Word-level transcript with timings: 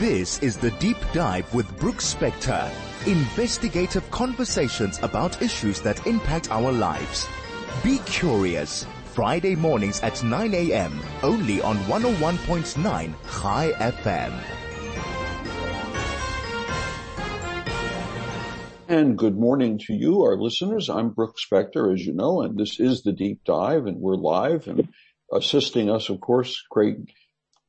This 0.00 0.40
is 0.40 0.56
the 0.56 0.72
Deep 0.72 0.96
Dive 1.12 1.54
with 1.54 1.78
Brooks 1.78 2.12
Spector. 2.12 2.68
Investigative 3.06 4.10
conversations 4.10 4.98
about 5.04 5.40
issues 5.40 5.80
that 5.82 6.04
impact 6.04 6.50
our 6.50 6.72
lives. 6.72 7.28
Be 7.84 7.98
curious. 7.98 8.84
Friday 9.12 9.54
mornings 9.54 10.00
at 10.00 10.20
9 10.24 10.52
a.m. 10.52 11.00
only 11.22 11.62
on 11.62 11.76
101.9 11.84 13.14
High 13.24 13.70
FM. 13.70 14.32
And 18.88 19.16
good 19.16 19.38
morning 19.38 19.78
to 19.86 19.94
you, 19.94 20.22
our 20.22 20.36
listeners. 20.36 20.90
I'm 20.90 21.10
Brooks 21.10 21.46
Spector, 21.48 21.94
as 21.94 22.04
you 22.04 22.14
know, 22.14 22.42
and 22.42 22.58
this 22.58 22.80
is 22.80 23.02
the 23.02 23.12
Deep 23.12 23.44
Dive, 23.44 23.86
and 23.86 24.00
we're 24.00 24.16
live 24.16 24.66
and 24.66 24.88
assisting 25.32 25.88
us, 25.88 26.08
of 26.08 26.20
course, 26.20 26.60
Craig 26.68 27.12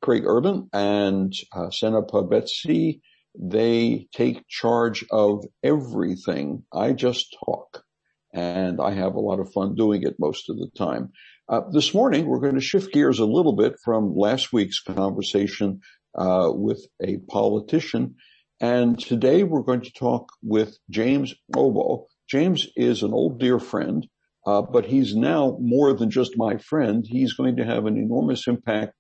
Craig 0.06 0.22
Urban 0.28 0.70
and 0.72 1.34
uh, 1.52 1.70
Senepa 1.70 2.30
Betsy. 2.30 3.02
They 3.34 4.08
take 4.14 4.48
charge 4.48 5.04
of 5.12 5.44
everything. 5.64 6.64
I 6.72 6.94
just 6.94 7.36
talk, 7.44 7.84
and 8.32 8.80
I 8.80 8.92
have 8.92 9.16
a 9.16 9.20
lot 9.20 9.40
of 9.40 9.52
fun 9.52 9.74
doing 9.74 10.04
it 10.04 10.18
most 10.20 10.48
of 10.48 10.58
the 10.58 10.70
time. 10.78 11.12
Uh, 11.50 11.62
this 11.72 11.92
morning, 11.96 12.28
we're 12.28 12.40
going 12.40 12.54
to 12.54 12.62
shift 12.62 12.94
gears 12.94 13.18
a 13.18 13.26
little 13.26 13.56
bit 13.56 13.78
from 13.84 14.16
last 14.16 14.54
week's 14.54 14.80
conversation 14.80 15.80
uh, 16.14 16.52
with 16.54 16.86
a 17.04 17.18
politician, 17.28 18.14
and 18.62 19.00
today 19.00 19.42
we're 19.42 19.64
going 19.64 19.82
to 19.82 19.92
talk 19.94 20.30
with 20.44 20.78
James 20.92 21.34
Ngcobo. 21.52 22.06
James 22.30 22.68
is 22.76 23.02
an 23.02 23.12
old 23.12 23.40
dear 23.40 23.58
friend, 23.58 24.06
uh, 24.46 24.62
but 24.62 24.86
he's 24.86 25.16
now 25.16 25.58
more 25.60 25.94
than 25.94 26.12
just 26.12 26.38
my 26.38 26.58
friend. 26.58 27.04
He's 27.08 27.34
going 27.34 27.56
to 27.56 27.66
have 27.66 27.88
an 27.88 27.98
enormous 27.98 28.46
impact 28.48 28.94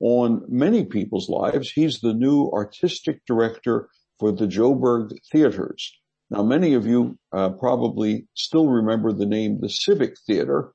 on 0.00 0.42
many 0.48 0.84
people's 0.84 1.28
lives. 1.28 1.70
He's 1.70 2.00
the 2.00 2.14
new 2.14 2.50
artistic 2.52 3.24
director 3.26 3.88
for 4.18 4.32
the 4.32 4.46
Joburg 4.46 5.16
Theaters. 5.32 5.92
Now, 6.30 6.42
many 6.42 6.74
of 6.74 6.86
you 6.86 7.18
uh, 7.32 7.50
probably 7.50 8.26
still 8.34 8.68
remember 8.68 9.12
the 9.12 9.26
name 9.26 9.58
the 9.60 9.68
Civic 9.68 10.14
Theater. 10.26 10.72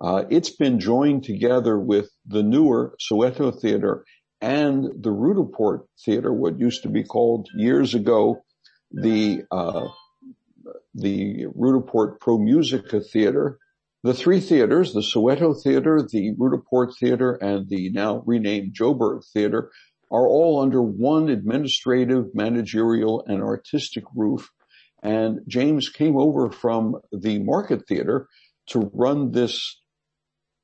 Uh, 0.00 0.24
it's 0.30 0.50
been 0.50 0.78
joined 0.78 1.24
together 1.24 1.78
with 1.78 2.10
the 2.26 2.42
newer 2.42 2.96
Soweto 3.00 3.58
Theater 3.60 4.04
and 4.40 4.84
the 5.02 5.10
Roodepoort 5.10 5.86
Theater, 6.04 6.32
what 6.32 6.58
used 6.58 6.82
to 6.82 6.88
be 6.88 7.02
called 7.02 7.48
years 7.56 7.94
ago 7.94 8.44
the 8.94 9.42
uh, 9.50 9.88
the 10.94 11.46
Roodepoort 11.54 12.20
Pro 12.20 12.38
Musica 12.38 13.00
Theater, 13.00 13.58
the 14.04 14.12
three 14.12 14.38
theaters, 14.38 14.92
the 14.92 15.00
Soweto 15.00 15.60
Theater, 15.60 16.06
the 16.06 16.34
Roodepoort 16.36 16.94
Theater, 17.00 17.32
and 17.36 17.66
the 17.70 17.90
now 17.90 18.22
renamed 18.26 18.74
Joburg 18.74 19.22
Theater, 19.32 19.70
are 20.10 20.28
all 20.28 20.60
under 20.60 20.82
one 20.82 21.30
administrative, 21.30 22.26
managerial, 22.34 23.24
and 23.26 23.42
artistic 23.42 24.04
roof. 24.14 24.50
And 25.02 25.40
James 25.48 25.88
came 25.88 26.18
over 26.18 26.50
from 26.50 26.96
the 27.12 27.38
Market 27.38 27.88
Theater 27.88 28.28
to 28.68 28.90
run 28.92 29.32
this 29.32 29.80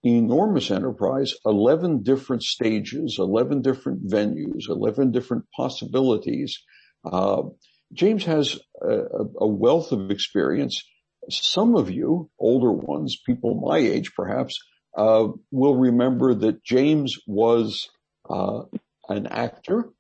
enormous 0.05 0.71
enterprise, 0.71 1.33
11 1.47 2.03
different 2.03 2.43
stages, 2.43 3.17
11 3.19 3.63
different 3.63 4.07
venues, 4.07 4.69
11 4.69 5.13
different 5.13 5.45
possibilities. 5.57 6.59
Uh, 7.11 7.45
James 7.95 8.25
has 8.27 8.59
a, 8.83 8.99
a, 9.41 9.47
wealth 9.47 9.93
of 9.93 10.11
experience 10.11 10.83
some 11.33 11.77
of 11.77 11.91
you, 11.91 12.31
older 12.39 12.73
ones, 12.73 13.19
people 13.25 13.55
my 13.55 13.79
age 13.79 14.13
perhaps, 14.15 14.59
uh, 14.97 15.29
will 15.51 15.77
remember 15.77 16.35
that 16.35 16.65
James 16.65 17.19
was 17.27 17.89
uh, 18.29 18.63
an 19.09 19.27
actor 19.27 19.91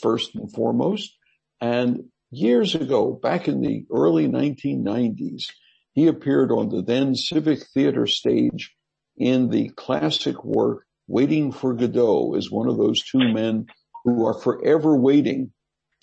first 0.00 0.34
and 0.34 0.52
foremost, 0.52 1.16
and 1.60 2.04
years 2.30 2.74
ago, 2.74 3.12
back 3.12 3.48
in 3.48 3.60
the 3.60 3.84
early 3.92 4.28
1990s, 4.28 5.44
he 5.92 6.06
appeared 6.06 6.52
on 6.52 6.68
the 6.68 6.82
then 6.82 7.14
Civic 7.14 7.66
Theater 7.74 8.06
stage 8.06 8.72
in 9.16 9.50
the 9.50 9.70
classic 9.70 10.44
work 10.44 10.84
Waiting 11.10 11.52
for 11.52 11.72
Godot 11.72 12.34
as 12.34 12.50
one 12.50 12.68
of 12.68 12.76
those 12.76 13.02
two 13.02 13.32
men 13.32 13.66
who 14.04 14.26
are 14.26 14.34
forever 14.34 14.94
waiting 14.94 15.52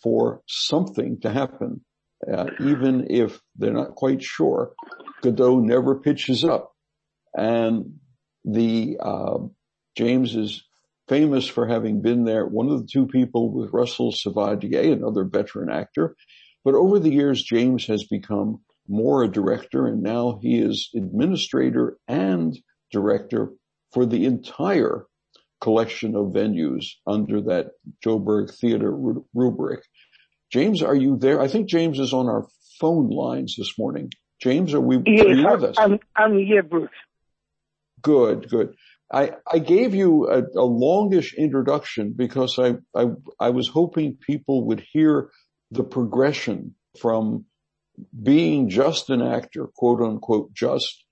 for 0.01 0.41
something 0.47 1.19
to 1.22 1.29
happen 1.29 1.85
uh, 2.31 2.47
even 2.59 3.07
if 3.09 3.39
they're 3.55 3.73
not 3.73 3.95
quite 3.95 4.23
sure, 4.23 4.73
Godot 5.21 5.59
never 5.59 5.95
pitches 5.99 6.43
up. 6.43 6.71
And 7.35 7.99
the, 8.43 8.97
uh, 8.99 9.39
James 9.97 10.35
is 10.35 10.63
famous 11.07 11.47
for 11.47 11.67
having 11.67 12.01
been 12.01 12.25
there, 12.25 12.45
one 12.45 12.69
of 12.69 12.79
the 12.79 12.87
two 12.91 13.07
people 13.07 13.51
with 13.51 13.73
Russell 13.73 14.11
Savadier, 14.11 14.93
another 14.93 15.23
veteran 15.23 15.69
actor. 15.69 16.15
But 16.63 16.75
over 16.75 16.99
the 16.99 17.11
years, 17.11 17.43
James 17.43 17.85
has 17.87 18.05
become 18.05 18.61
more 18.87 19.23
a 19.23 19.27
director 19.27 19.87
and 19.87 20.01
now 20.01 20.39
he 20.41 20.59
is 20.59 20.89
administrator 20.95 21.97
and 22.07 22.57
director 22.91 23.51
for 23.93 24.05
the 24.05 24.25
entire 24.25 25.05
collection 25.61 26.15
of 26.15 26.27
venues 26.27 26.85
under 27.07 27.41
that 27.41 27.67
Joburg 28.05 28.53
Theater 28.53 28.95
rubric. 29.33 29.83
James, 30.51 30.81
are 30.81 30.95
you 30.95 31.17
there? 31.17 31.41
I 31.41 31.47
think 31.47 31.67
James 31.67 32.00
is 32.00 32.13
on 32.13 32.28
our 32.28 32.47
phone 32.79 33.09
lines 33.09 33.56
this 33.57 33.78
morning. 33.78 34.11
James, 34.41 34.73
are 34.73 34.81
we 34.81 35.01
yes, 35.06 35.25
are 35.25 35.33
you 35.33 35.47
with 35.47 35.63
us? 35.63 35.75
I'm, 35.78 36.00
I'm 36.16 36.38
here, 36.38 36.63
Bruce. 36.63 36.89
Good, 38.01 38.50
good. 38.50 38.75
I, 39.11 39.31
I 39.51 39.59
gave 39.59 39.95
you 39.95 40.29
a, 40.29 40.41
a 40.59 40.66
longish 40.66 41.34
introduction 41.34 42.13
because 42.16 42.59
I, 42.59 42.75
I, 42.95 43.07
I 43.39 43.50
was 43.51 43.67
hoping 43.67 44.17
people 44.17 44.67
would 44.67 44.84
hear 44.91 45.29
the 45.72 45.84
progression 45.84 46.75
from 47.00 47.45
being 48.22 48.69
just 48.69 49.09
an 49.09 49.22
actor, 49.22 49.67
quote 49.73 50.01
unquote, 50.01 50.53
just 50.53 51.03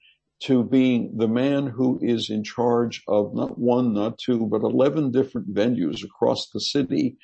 to 0.44 0.64
being 0.64 1.18
the 1.18 1.28
man 1.28 1.68
who 1.68 2.00
is 2.02 2.30
in 2.30 2.44
charge 2.44 3.04
of 3.08 3.34
not 3.34 3.58
one, 3.58 3.94
not 3.94 4.18
two, 4.18 4.46
but 4.48 4.62
11 4.62 5.12
different 5.12 5.54
venues 5.54 6.04
across 6.04 6.50
the 6.50 6.60
city. 6.60 7.18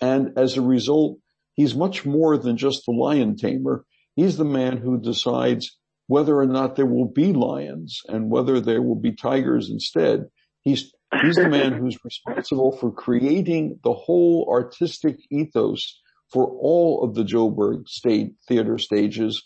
And 0.00 0.36
as 0.36 0.56
a 0.56 0.62
result, 0.62 1.18
He's 1.54 1.74
much 1.74 2.04
more 2.04 2.36
than 2.36 2.56
just 2.56 2.84
the 2.84 2.92
lion 2.92 3.36
tamer. 3.36 3.84
He's 4.16 4.36
the 4.36 4.44
man 4.44 4.76
who 4.76 5.00
decides 5.00 5.76
whether 6.06 6.36
or 6.38 6.46
not 6.46 6.76
there 6.76 6.86
will 6.86 7.08
be 7.08 7.32
lions 7.32 8.00
and 8.08 8.30
whether 8.30 8.60
there 8.60 8.82
will 8.82 9.00
be 9.00 9.12
tigers 9.12 9.70
instead. 9.70 10.26
He's, 10.62 10.92
he's 11.22 11.36
the 11.36 11.48
man 11.48 11.72
who's 11.72 11.98
responsible 12.04 12.76
for 12.76 12.90
creating 12.90 13.78
the 13.82 13.92
whole 13.92 14.46
artistic 14.50 15.18
ethos 15.30 16.00
for 16.32 16.46
all 16.46 17.04
of 17.04 17.14
the 17.14 17.24
Joburg 17.24 17.88
state 17.88 18.34
theater 18.48 18.78
stages. 18.78 19.42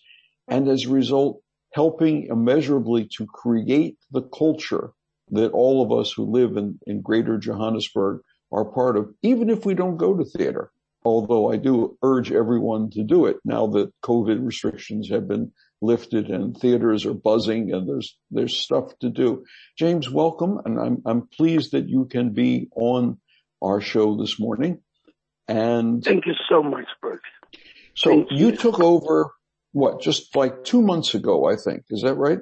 And 0.49 0.69
as 0.69 0.87
a 0.87 0.91
result, 0.91 1.43
helping 1.75 2.27
immeasurably 2.27 3.09
to 3.19 3.27
create 3.27 3.99
the 4.11 4.23
culture 4.23 4.93
that 5.31 5.53
all 5.53 5.83
of 5.83 5.93
us 5.93 6.13
who 6.13 6.25
live 6.25 6.57
in, 6.57 6.79
in 6.87 7.03
greater 7.03 7.37
Johannesburg 7.37 8.23
are 8.51 8.65
part 8.65 8.97
of, 8.97 9.13
even 9.23 9.51
if 9.51 9.67
we 9.67 9.75
don't 9.75 9.99
go 9.99 10.17
to 10.17 10.25
theater 10.25 10.73
although 11.09 11.51
I 11.51 11.57
do 11.57 11.97
urge 12.03 12.31
everyone 12.33 12.91
to 12.91 13.03
do 13.03 13.27
it 13.27 13.39
now 13.45 13.67
that 13.69 13.93
COVID 14.05 14.45
restrictions 14.45 15.09
have 15.11 15.27
been 15.27 15.53
lifted 15.81 16.29
and 16.31 16.57
theaters 16.57 17.07
are 17.07 17.15
buzzing 17.15 17.73
and 17.73 17.89
there's, 17.89 18.17
there's 18.31 18.57
stuff 18.57 18.93
to 19.01 19.09
do. 19.09 19.45
James, 19.79 20.11
welcome. 20.11 20.61
And 20.65 20.79
I'm, 20.79 21.03
I'm 21.07 21.29
pleased 21.29 21.73
that 21.73 21.89
you 21.89 22.05
can 22.07 22.35
be 22.35 22.69
on 22.75 23.19
our 23.63 23.81
show 23.81 24.17
this 24.17 24.39
morning. 24.39 24.81
And 25.47 26.05
thank 26.05 26.27
you 26.27 26.35
so 26.49 26.63
much, 26.63 26.87
Bert. 27.01 27.21
So 27.95 28.11
thank 28.11 28.31
you, 28.31 28.49
you 28.49 28.57
took 28.57 28.81
over 28.81 29.31
what, 29.73 30.03
just 30.03 30.37
like 30.37 30.65
two 30.65 30.83
months 30.83 31.15
ago, 31.15 31.47
I 31.47 31.57
think. 31.57 31.85
Is 31.91 32.03
that 32.03 32.15
right? 32.15 32.41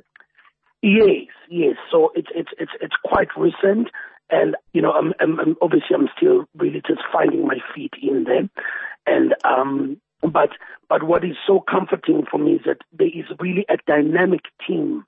Yes, 0.82 1.26
yes. 1.48 1.76
So 1.90 2.10
it's, 2.14 2.28
it's, 2.34 2.50
it's, 2.58 2.72
it's 2.80 2.96
quite 3.04 3.28
recent. 3.36 3.88
And, 4.30 4.56
you 4.72 4.82
know, 4.82 4.92
I'm, 4.92 5.12
I'm, 5.20 5.38
I'm, 5.38 5.56
obviously 5.62 5.94
I'm 5.94 6.08
still 6.16 6.46
really 6.56 6.82
just 6.86 7.00
finding 7.12 7.46
my 7.46 7.58
feet 7.74 7.94
in 8.02 8.24
there. 8.24 8.48
And, 9.06 9.34
um, 9.44 10.00
but, 10.22 10.50
but 10.88 11.04
what 11.04 11.24
is 11.24 11.36
so 11.46 11.60
comforting 11.60 12.24
for 12.28 12.38
me 12.38 12.54
is 12.54 12.62
that 12.66 12.78
there 12.92 13.08
is 13.08 13.26
really 13.38 13.64
a 13.68 13.76
dynamic 13.86 14.42
team 14.66 15.04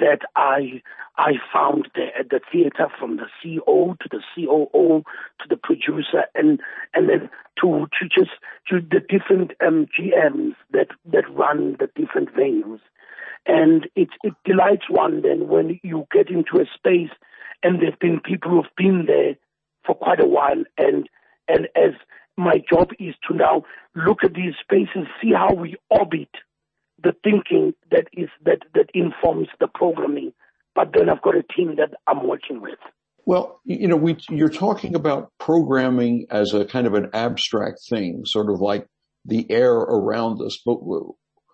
that 0.00 0.20
I, 0.36 0.82
I 1.16 1.32
found 1.52 1.88
there 1.94 2.16
at 2.18 2.30
the 2.30 2.40
theater 2.52 2.88
from 2.98 3.16
the 3.16 3.26
CEO 3.42 3.98
to 3.98 4.08
the 4.10 4.22
COO 4.34 5.02
to 5.40 5.48
the 5.48 5.56
producer 5.56 6.24
and, 6.34 6.60
and 6.94 7.08
then 7.08 7.30
to, 7.62 7.86
to 7.98 8.08
just, 8.08 8.32
to 8.68 8.80
the 8.80 9.00
different, 9.00 9.52
um, 9.64 9.86
GMs 9.98 10.54
that, 10.72 10.88
that 11.12 11.24
run 11.32 11.76
the 11.78 11.88
different 11.94 12.34
venues. 12.34 12.80
And 13.46 13.88
it, 13.96 14.08
it 14.22 14.34
delights 14.44 14.90
one 14.90 15.22
then 15.22 15.48
when 15.48 15.80
you 15.82 16.06
get 16.12 16.28
into 16.28 16.60
a 16.60 16.66
space 16.74 17.10
and 17.62 17.80
there's 17.80 17.98
been 18.00 18.20
people 18.20 18.50
who've 18.50 18.76
been 18.76 19.04
there 19.06 19.34
for 19.84 19.94
quite 19.94 20.20
a 20.20 20.26
while. 20.26 20.62
And 20.76 21.08
and 21.48 21.68
as 21.74 21.94
my 22.36 22.62
job 22.70 22.90
is 22.98 23.14
to 23.28 23.36
now 23.36 23.64
look 23.94 24.24
at 24.24 24.34
these 24.34 24.54
spaces, 24.62 25.08
see 25.20 25.32
how 25.34 25.54
we 25.54 25.76
orbit 25.90 26.28
the 27.02 27.14
thinking 27.22 27.74
that 27.90 28.06
is 28.12 28.28
that 28.44 28.60
that 28.74 28.90
informs 28.94 29.48
the 29.60 29.68
programming. 29.68 30.32
But 30.74 30.92
then 30.94 31.08
I've 31.08 31.22
got 31.22 31.34
a 31.34 31.42
team 31.42 31.76
that 31.76 31.90
I'm 32.06 32.26
working 32.28 32.60
with. 32.60 32.78
Well, 33.26 33.60
you 33.64 33.88
know, 33.88 33.96
we, 33.96 34.16
you're 34.30 34.48
talking 34.48 34.94
about 34.94 35.32
programming 35.38 36.26
as 36.30 36.54
a 36.54 36.64
kind 36.64 36.86
of 36.86 36.94
an 36.94 37.10
abstract 37.12 37.80
thing, 37.88 38.22
sort 38.24 38.50
of 38.50 38.60
like 38.60 38.86
the 39.24 39.50
air 39.50 39.74
around 39.74 40.40
us. 40.40 40.58
But 40.64 40.78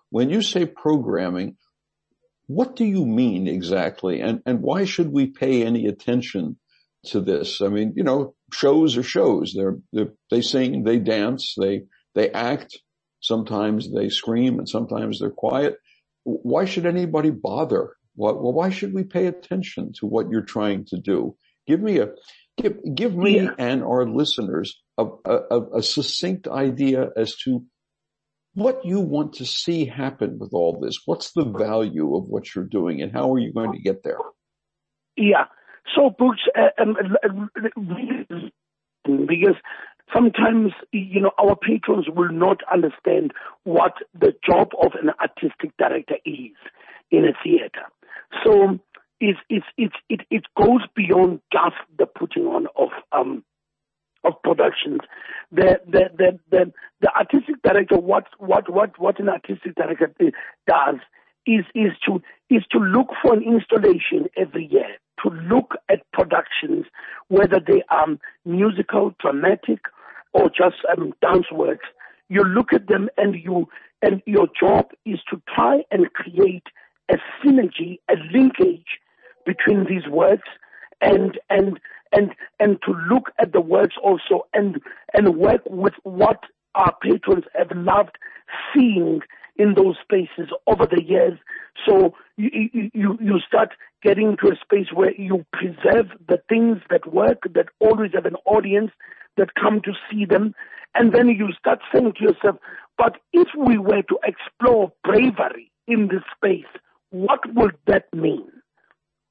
when 0.09 0.29
you 0.29 0.41
say 0.41 0.65
programming, 0.65 1.57
what 2.47 2.75
do 2.75 2.85
you 2.85 3.05
mean 3.05 3.47
exactly? 3.47 4.21
And, 4.21 4.41
and 4.45 4.61
why 4.61 4.85
should 4.85 5.11
we 5.11 5.27
pay 5.27 5.63
any 5.63 5.87
attention 5.87 6.57
to 7.07 7.19
this? 7.21 7.61
I 7.61 7.69
mean, 7.69 7.93
you 7.95 8.03
know, 8.03 8.35
shows 8.53 8.97
are 8.97 9.03
shows. 9.03 9.53
They're, 9.55 9.77
they're, 9.91 10.13
they 10.29 10.41
sing, 10.41 10.83
they 10.83 10.99
dance, 10.99 11.55
they, 11.57 11.83
they 12.13 12.29
act. 12.31 12.77
Sometimes 13.21 13.91
they 13.91 14.09
scream 14.09 14.59
and 14.59 14.69
sometimes 14.69 15.19
they're 15.19 15.31
quiet. 15.31 15.77
Why 16.23 16.65
should 16.65 16.85
anybody 16.85 17.31
bother? 17.31 17.95
Well, 18.15 18.53
why 18.53 18.69
should 18.69 18.93
we 18.93 19.03
pay 19.03 19.27
attention 19.27 19.93
to 19.99 20.05
what 20.05 20.29
you're 20.29 20.41
trying 20.41 20.85
to 20.85 20.99
do? 20.99 21.35
Give 21.67 21.81
me 21.81 21.99
a, 21.99 22.09
give, 22.61 22.77
give 22.93 23.15
me 23.15 23.41
yeah. 23.41 23.51
and 23.57 23.83
our 23.83 24.07
listeners 24.07 24.79
a, 24.97 25.05
a, 25.25 25.61
a 25.77 25.83
succinct 25.83 26.47
idea 26.47 27.09
as 27.17 27.35
to 27.43 27.65
what 28.55 28.83
you 28.83 28.99
want 28.99 29.33
to 29.33 29.45
see 29.45 29.85
happen 29.85 30.39
with 30.39 30.53
all 30.53 30.79
this. 30.79 31.01
What's 31.05 31.31
the 31.33 31.45
value 31.45 32.15
of 32.15 32.27
what 32.27 32.55
you're 32.55 32.65
doing 32.65 33.01
and 33.01 33.11
how 33.11 33.33
are 33.33 33.39
you 33.39 33.53
going 33.53 33.73
to 33.73 33.79
get 33.79 34.03
there? 34.03 34.17
Yeah. 35.15 35.45
So 35.93 36.09
Brooks, 36.09 36.41
uh, 36.57 36.81
um, 36.81 36.95
uh, 37.23 39.09
because 39.27 39.55
sometimes, 40.13 40.71
you 40.91 41.21
know, 41.21 41.31
our 41.37 41.55
patrons 41.55 42.07
will 42.09 42.31
not 42.31 42.61
understand 42.71 43.33
what 43.63 43.93
the 44.19 44.33
job 44.45 44.69
of 44.81 44.93
an 45.01 45.11
artistic 45.21 45.75
director 45.77 46.15
is 46.25 46.55
in 47.11 47.25
a 47.25 47.33
theater. 47.43 47.83
So 48.43 48.79
it's, 49.19 49.39
it's, 49.49 49.65
it's, 49.77 49.95
it, 50.09 50.21
it 50.31 50.43
goes 50.57 50.81
beyond 50.95 51.41
just 51.51 51.75
the 51.97 52.05
putting 52.05 52.43
on 52.43 52.67
of, 52.77 52.89
um, 53.11 53.43
of 54.23 54.33
productions. 54.43 55.01
The, 55.51 55.79
the, 55.87 56.09
the, 56.17 56.39
the, 56.51 56.73
the 57.01 57.15
artistic 57.15 57.61
director, 57.63 57.97
what, 57.97 58.25
what, 58.39 58.69
what, 58.71 58.99
what 58.99 59.19
an 59.19 59.29
artistic 59.29 59.75
director 59.75 60.11
does 60.67 60.95
is, 61.45 61.65
is 61.75 61.91
to, 62.05 62.21
is 62.49 62.63
to 62.71 62.79
look 62.79 63.07
for 63.21 63.33
an 63.33 63.43
installation 63.43 64.27
every 64.37 64.67
year, 64.67 64.97
to 65.23 65.29
look 65.29 65.75
at 65.89 66.09
productions, 66.11 66.85
whether 67.27 67.59
they 67.59 67.83
are 67.89 68.07
musical, 68.45 69.13
dramatic, 69.19 69.79
or 70.33 70.49
just 70.49 70.77
um, 70.97 71.13
dance 71.21 71.45
works. 71.51 71.85
You 72.29 72.43
look 72.43 72.73
at 72.73 72.87
them 72.87 73.09
and 73.17 73.35
you, 73.35 73.67
and 74.01 74.21
your 74.25 74.47
job 74.59 74.89
is 75.05 75.19
to 75.29 75.41
try 75.53 75.83
and 75.91 76.11
create 76.13 76.63
a 77.09 77.15
synergy, 77.43 77.99
a 78.09 78.15
linkage 78.33 78.99
between 79.45 79.85
these 79.85 80.07
works 80.09 80.49
and, 81.01 81.39
and, 81.49 81.79
and, 82.15 82.31
and 82.59 82.77
to 82.85 82.91
look 83.09 83.31
at 83.39 83.51
the 83.51 83.61
works 83.61 83.95
also 84.01 84.47
and, 84.53 84.81
and 85.13 85.37
work 85.37 85.61
with 85.65 85.93
what 86.03 86.39
our 86.75 86.95
patrons 87.01 87.45
have 87.57 87.71
loved 87.75 88.17
seeing 88.73 89.21
in 89.57 89.73
those 89.75 89.95
spaces 90.01 90.51
over 90.67 90.85
the 90.85 91.01
years. 91.03 91.37
So 91.85 92.13
you, 92.37 92.69
you, 92.93 93.17
you 93.21 93.39
start 93.47 93.69
getting 94.03 94.37
to 94.43 94.51
a 94.51 94.55
space 94.61 94.87
where 94.93 95.13
you 95.15 95.45
preserve 95.53 96.07
the 96.27 96.41
things 96.49 96.77
that 96.89 97.11
work, 97.13 97.43
that 97.53 97.67
always 97.79 98.11
have 98.13 98.25
an 98.25 98.35
audience 98.45 98.91
that 99.37 99.55
come 99.55 99.81
to 99.81 99.93
see 100.09 100.25
them. 100.25 100.53
And 100.93 101.13
then 101.13 101.29
you 101.29 101.49
start 101.57 101.79
saying 101.93 102.13
to 102.17 102.23
yourself, 102.23 102.57
but 102.97 103.17
if 103.33 103.47
we 103.57 103.77
were 103.77 104.03
to 104.03 104.19
explore 104.23 104.91
bravery 105.03 105.71
in 105.87 106.07
this 106.07 106.23
space, 106.35 106.69
what 107.09 107.39
would 107.53 107.77
that 107.87 108.13
mean? 108.13 108.47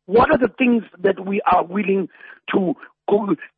What 0.07 0.31
are 0.31 0.39
the 0.39 0.53
things 0.59 0.85
that 0.99 1.25
we 1.25 1.41
are 1.51 1.65
willing 1.65 2.09
to 2.53 2.75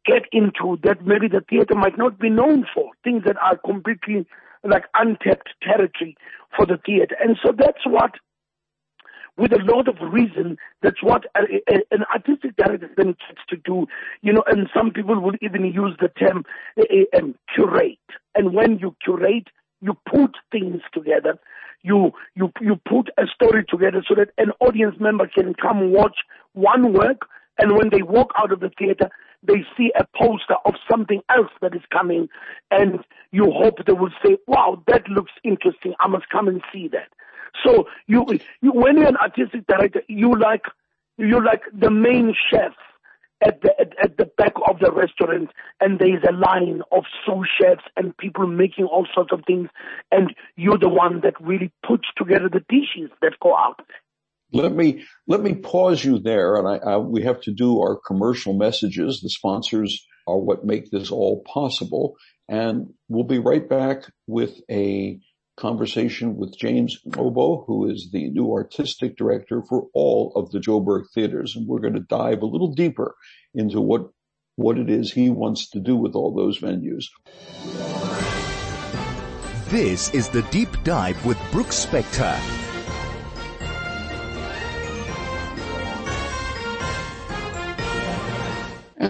get 0.04 0.22
into 0.32 0.78
that 0.82 1.06
maybe 1.06 1.28
the 1.28 1.44
theater 1.48 1.74
might 1.74 1.96
not 1.96 2.18
be 2.18 2.30
known 2.30 2.66
for? 2.74 2.90
Things 3.04 3.22
that 3.26 3.36
are 3.42 3.56
completely 3.56 4.26
like 4.64 4.84
untapped 4.94 5.50
territory 5.62 6.16
for 6.56 6.66
the 6.66 6.78
theater. 6.84 7.16
And 7.20 7.38
so 7.44 7.52
that's 7.56 7.86
what, 7.86 8.12
with 9.36 9.52
a 9.52 9.62
lot 9.62 9.86
of 9.86 9.96
reason, 10.00 10.56
that's 10.82 11.02
what 11.02 11.24
a, 11.36 11.40
a, 11.72 11.80
an 11.90 12.04
artistic 12.12 12.56
director 12.56 12.90
then 12.96 13.14
gets 13.28 13.40
to 13.50 13.56
do. 13.56 13.86
You 14.22 14.32
know, 14.32 14.42
and 14.46 14.68
some 14.74 14.90
people 14.90 15.20
will 15.20 15.36
even 15.42 15.64
use 15.64 15.96
the 16.00 16.08
term 16.08 16.44
um, 17.16 17.34
curate. 17.54 17.98
And 18.34 18.54
when 18.54 18.78
you 18.78 18.96
curate, 19.04 19.48
you 19.80 19.96
put 20.10 20.32
things 20.50 20.80
together 20.92 21.38
you 21.82 22.10
you 22.34 22.50
you 22.60 22.76
put 22.88 23.10
a 23.16 23.26
story 23.32 23.64
together 23.68 24.02
so 24.08 24.14
that 24.14 24.30
an 24.38 24.50
audience 24.60 24.96
member 24.98 25.28
can 25.28 25.54
come 25.54 25.92
watch 25.92 26.16
one 26.54 26.92
work 26.92 27.28
and 27.58 27.76
when 27.76 27.90
they 27.90 28.02
walk 28.02 28.32
out 28.38 28.52
of 28.52 28.60
the 28.60 28.70
theater 28.78 29.10
they 29.42 29.64
see 29.76 29.92
a 29.98 30.04
poster 30.16 30.56
of 30.64 30.74
something 30.90 31.22
else 31.30 31.50
that 31.60 31.74
is 31.74 31.82
coming. 31.92 32.28
And 32.70 33.00
you 33.32 33.50
hope 33.50 33.84
they 33.86 33.92
will 33.92 34.10
say 34.24 34.38
wow 34.46 34.82
that 34.86 35.08
looks 35.08 35.32
interesting. 35.44 35.94
I 36.00 36.08
must 36.08 36.28
come 36.28 36.48
and 36.48 36.62
see 36.72 36.88
that. 36.88 37.08
So 37.64 37.88
you, 38.06 38.26
you 38.60 38.72
when 38.72 38.96
you're 38.96 39.08
an 39.08 39.16
artistic 39.16 39.66
director 39.66 40.02
you 40.08 40.38
like 40.38 40.64
you 41.18 41.42
like 41.44 41.62
the 41.72 41.90
main 41.90 42.34
chef 42.50 42.72
at 43.42 43.60
the 43.62 43.72
at, 43.80 43.92
at, 44.02 44.16
the 44.16 44.26
back 44.38 44.52
of 44.68 44.78
the 44.80 44.90
restaurant 44.92 45.50
and 45.80 45.98
there's 45.98 46.22
a 46.28 46.32
line 46.32 46.82
of 46.92 47.04
sous 47.24 47.46
chefs 47.60 47.84
and 47.96 48.16
people 48.16 48.46
making 48.46 48.86
all 48.86 49.06
sorts 49.14 49.32
of 49.32 49.42
things 49.46 49.68
and 50.12 50.34
you're 50.56 50.78
the 50.78 50.88
one 50.88 51.20
that 51.22 51.34
really 51.40 51.70
puts 51.86 52.08
together 52.16 52.48
the 52.50 52.64
dishes 52.68 53.10
that 53.22 53.32
go 53.40 53.56
out 53.56 53.80
let 54.52 54.72
me 54.72 55.04
let 55.26 55.42
me 55.42 55.54
pause 55.54 56.04
you 56.04 56.18
there 56.18 56.56
and 56.56 56.68
I, 56.68 56.76
I, 56.76 56.96
we 56.98 57.22
have 57.22 57.40
to 57.42 57.52
do 57.52 57.80
our 57.80 57.96
commercial 57.96 58.54
messages 58.54 59.20
the 59.20 59.30
sponsors 59.30 60.06
are 60.26 60.38
what 60.38 60.64
make 60.64 60.90
this 60.90 61.10
all 61.10 61.42
possible 61.42 62.16
and 62.48 62.92
we'll 63.08 63.24
be 63.24 63.38
right 63.38 63.68
back 63.68 64.04
with 64.26 64.60
a 64.70 65.20
conversation 65.56 66.36
with 66.36 66.56
James 66.56 66.98
Ngcobo, 67.06 67.64
who 67.66 67.90
is 67.90 68.10
the 68.12 68.28
new 68.28 68.52
artistic 68.52 69.16
director 69.16 69.62
for 69.68 69.88
all 69.94 70.32
of 70.36 70.50
the 70.50 70.58
Joburg 70.58 71.04
theaters. 71.14 71.56
And 71.56 71.66
we're 71.66 71.80
going 71.80 71.94
to 71.94 72.00
dive 72.00 72.42
a 72.42 72.46
little 72.46 72.72
deeper 72.72 73.14
into 73.54 73.80
what, 73.80 74.10
what 74.56 74.78
it 74.78 74.90
is 74.90 75.12
he 75.12 75.30
wants 75.30 75.70
to 75.70 75.80
do 75.80 75.96
with 75.96 76.14
all 76.14 76.34
those 76.34 76.60
venues. 76.60 77.06
This 79.70 80.14
is 80.14 80.28
the 80.28 80.42
deep 80.42 80.68
dive 80.84 81.24
with 81.24 81.38
Brooks 81.50 81.84
Spector. 81.84 82.65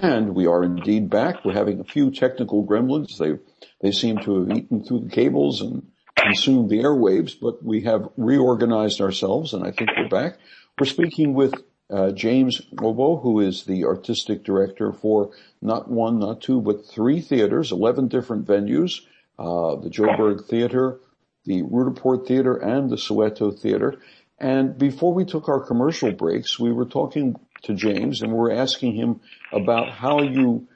And 0.03 0.35
we 0.35 0.47
are 0.47 0.63
indeed 0.63 1.09
back. 1.09 1.45
We're 1.45 1.55
having 1.55 1.81
a 1.81 1.85
few 1.85 2.11
technical 2.11 2.67
gremlins. 2.67 3.17
They 3.17 3.39
they 3.81 3.93
seem 3.93 4.19
to 4.19 4.41
have 4.41 4.57
eaten 4.57 4.85
through 4.85 5.01
the 5.01 5.11
cables 5.11 5.63
and 5.63 5.91
consumed 6.17 6.71
the 6.71 6.83
airwaves, 6.83 7.35
but 7.41 7.63
we 7.63 7.83
have 7.83 8.09
reorganized 8.17 9.01
ourselves 9.01 9.55
and 9.55 9.67
I 9.67 9.71
think 9.71 9.91
we're 9.97 10.09
back. 10.09 10.39
We're 10.79 10.87
speaking 10.87 11.35
with 11.35 11.55
uh, 11.89 12.11
James 12.11 12.61
Ngcobo, 12.75 13.23
who 13.23 13.41
is 13.41 13.65
the 13.65 13.85
artistic 13.85 14.45
director 14.45 14.93
for 14.93 15.31
not 15.63 15.91
one, 15.91 16.19
not 16.19 16.43
two, 16.43 16.61
but 16.61 16.87
three 16.87 17.21
theaters, 17.21 17.73
11 17.73 18.09
different 18.09 18.47
venues, 18.47 19.03
uh, 19.39 19.77
the 19.77 19.89
Joburg 19.89 20.47
Theater, 20.47 21.01
the 21.45 21.63
Roodepoort 21.63 22.27
Theater, 22.27 22.57
and 22.57 22.91
the 22.91 22.97
Soweto 22.97 23.57
Theater. 23.57 23.99
And 24.39 24.77
before 24.77 25.15
we 25.15 25.25
took 25.25 25.49
our 25.49 25.61
commercial 25.61 26.13
breaks, 26.13 26.59
we 26.59 26.73
were 26.73 26.87
talking 26.87 27.37
to 27.63 27.75
James 27.75 28.23
and 28.23 28.33
we 28.33 28.39
we're 28.39 28.53
asking 28.53 28.95
him 28.95 29.21
about 29.53 29.91
how 29.91 30.23
you, 30.23 30.69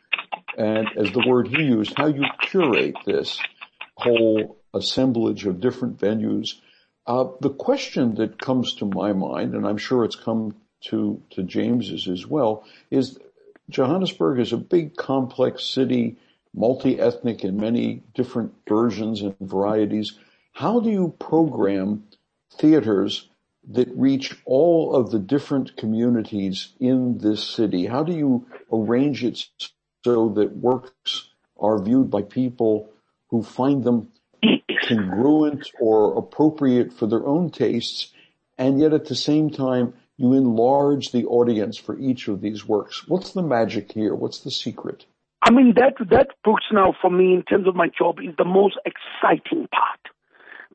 and 0.57 0.89
as 0.97 1.13
the 1.13 1.25
word 1.27 1.49
he 1.49 1.63
used, 1.63 1.95
how 1.97 2.07
you 2.07 2.25
curate 2.43 2.97
this 3.07 3.41
whole 3.97 4.59
assemblage 4.75 5.47
of 5.47 5.61
different 5.61 5.99
venues. 5.99 6.55
Uh, 7.07 7.25
the 7.41 7.51
question 7.51 8.15
that 8.17 8.41
comes 8.41 8.75
to 8.75 8.87
my 8.87 9.13
mind, 9.13 9.55
and 9.55 9.67
I'm 9.67 9.79
sure 9.79 10.05
it's 10.05 10.17
come 10.17 10.55
to, 10.83 11.23
to 11.31 11.43
James's 11.43 12.09
as 12.09 12.27
well, 12.27 12.65
is 12.91 13.19
Johannesburg 13.69 14.41
is 14.41 14.53
a 14.53 14.59
big 14.59 14.97
complex 14.97 15.65
city, 15.65 16.19
multi-ethnic 16.55 17.45
in 17.45 17.57
many 17.57 18.03
different 18.15 18.53
versions 18.69 19.23
and 19.23 19.37
varieties. 19.41 20.19
How 20.53 20.81
do 20.81 20.91
you 20.91 21.15
program 21.19 22.05
theaters 22.53 23.30
that 23.71 23.89
reach 23.95 24.37
all 24.45 24.95
of 24.95 25.11
the 25.11 25.19
different 25.19 25.77
communities 25.77 26.73
in 26.81 27.19
this 27.19 27.43
city? 27.43 27.87
How 27.87 28.03
do 28.03 28.13
you 28.13 28.47
arrange 28.73 29.25
it 29.25 29.45
so 30.05 30.29
that 30.31 30.57
works 30.57 31.29
are 31.59 31.83
viewed 31.83 32.11
by 32.11 32.23
people 32.23 32.91
who 33.29 33.43
find 33.43 33.85
them 33.85 34.09
congruent 34.89 35.71
or 35.81 36.19
appropriate 36.19 36.93
for 36.93 37.07
their 37.07 37.27
own 37.27 37.51
tastes, 37.51 38.13
and 38.59 38.81
yet 38.81 38.93
at 38.93 39.07
the 39.07 39.15
same 39.15 39.51
time, 39.51 39.95
you 40.17 40.35
enlarge 40.35 41.13
the 41.13 41.25
audience 41.27 41.79
for 41.79 41.99
each 41.99 42.29
of 42.29 42.41
these 42.41 42.67
works. 42.67 43.07
What's 43.09 43.33
the 43.33 43.43
magic 43.43 43.93
here? 43.93 44.15
What's 44.15 44.41
the 44.41 44.51
secret? 44.51 45.07
I 45.43 45.51
mean, 45.51 45.75
that, 45.77 45.95
that 46.11 46.29
Brooks 46.45 46.67
now 46.73 46.95
for 47.01 47.11
me 47.11 47.33
in 47.33 47.43
terms 47.43 47.67
of 47.67 47.75
my 47.75 47.89
job 47.89 48.19
is 48.21 48.35
the 48.37 48.45
most 48.45 48.79
exciting 48.85 49.67
part. 49.69 50.01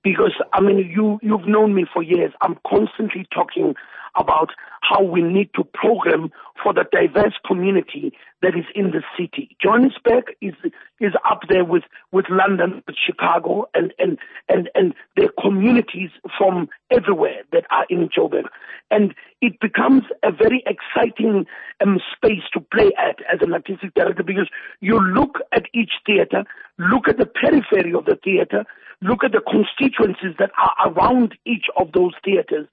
Because, 0.05 0.33
I 0.53 0.61
mean, 0.61 0.77
you, 0.77 1.19
you've 1.23 1.47
known 1.47 1.73
me 1.73 1.85
for 1.91 2.03
years. 2.03 2.31
I'm 2.41 2.57
constantly 2.65 3.27
talking 3.33 3.73
about 4.15 4.51
how 4.89 5.01
we 5.03 5.21
need 5.21 5.49
to 5.55 5.63
program 5.63 6.31
for 6.61 6.73
the 6.73 6.85
diverse 6.91 7.33
community 7.45 8.13
that 8.41 8.55
is 8.55 8.65
in 8.75 8.91
the 8.91 9.01
city. 9.17 9.55
Johannesburg 9.61 10.25
is 10.41 10.53
is 10.99 11.13
up 11.29 11.41
there 11.49 11.65
with 11.65 11.83
with 12.11 12.25
London, 12.29 12.83
with 12.85 12.95
Chicago, 12.95 13.67
and 13.73 13.93
and 13.99 14.17
and 14.49 14.69
and 14.75 14.93
there 15.15 15.25
are 15.27 15.41
communities 15.41 16.11
from 16.37 16.69
everywhere 16.91 17.41
that 17.51 17.65
are 17.71 17.85
in 17.89 18.09
Joburg, 18.09 18.45
and 18.91 19.13
it 19.41 19.59
becomes 19.59 20.03
a 20.23 20.31
very 20.31 20.63
exciting 20.65 21.45
um, 21.83 21.99
space 22.15 22.43
to 22.53 22.59
play 22.59 22.91
at 22.97 23.17
as 23.31 23.39
an 23.41 23.53
artistic 23.53 23.93
director 23.95 24.23
because 24.23 24.49
you 24.79 24.99
look 24.99 25.39
at 25.51 25.65
each 25.73 25.93
theater, 26.05 26.43
look 26.77 27.07
at 27.07 27.17
the 27.17 27.25
periphery 27.25 27.93
of 27.93 28.05
the 28.05 28.17
theater, 28.23 28.65
look 29.01 29.23
at 29.23 29.31
the 29.31 29.41
constituencies 29.41 30.35
that 30.39 30.51
are 30.57 30.91
around 30.91 31.35
each 31.45 31.65
of 31.77 31.91
those 31.93 32.13
theaters, 32.23 32.67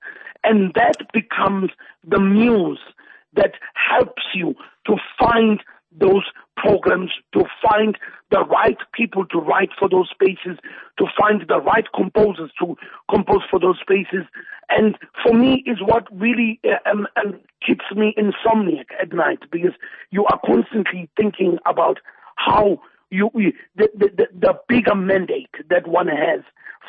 and 0.45 0.73
that 0.75 0.97
becomes 1.13 1.71
the 2.07 2.21
muse 2.21 2.81
that 3.35 3.53
helps 3.75 4.23
you 4.35 4.55
to 4.87 4.97
find 5.19 5.63
those 5.99 6.25
programs, 6.57 7.11
to 7.35 7.45
find 7.63 7.99
the 8.31 8.45
right 8.45 8.79
people 8.95 9.27
to 9.27 9.39
write 9.39 9.71
for 9.79 9.89
those 9.89 10.09
spaces, 10.11 10.59
to 10.99 11.07
find 11.19 11.45
the 11.49 11.61
right 11.61 11.85
composers 11.95 12.51
to 12.59 12.77
compose 13.11 13.43
for 13.51 13.61
those 13.61 13.79
spaces. 13.81 14.25
And 14.69 14.97
for 15.23 15.35
me 15.35 15.63
is 15.67 15.79
what 15.81 16.07
really 16.13 16.61
uh, 16.65 16.91
um, 16.91 17.07
um, 17.17 17.39
keeps 17.67 17.85
me 17.95 18.15
insomniac 18.17 18.87
at 19.01 19.13
night 19.13 19.41
because 19.51 19.73
you 20.11 20.25
are 20.27 20.41
constantly 20.45 21.11
thinking 21.17 21.59
about 21.67 21.99
how 22.37 22.81
you, 23.13 23.53
the, 23.77 23.89
the, 23.95 24.27
the 24.33 24.55
bigger 24.69 24.95
mandate 24.95 25.51
that 25.69 25.87
one 25.87 26.09
has 26.09 26.41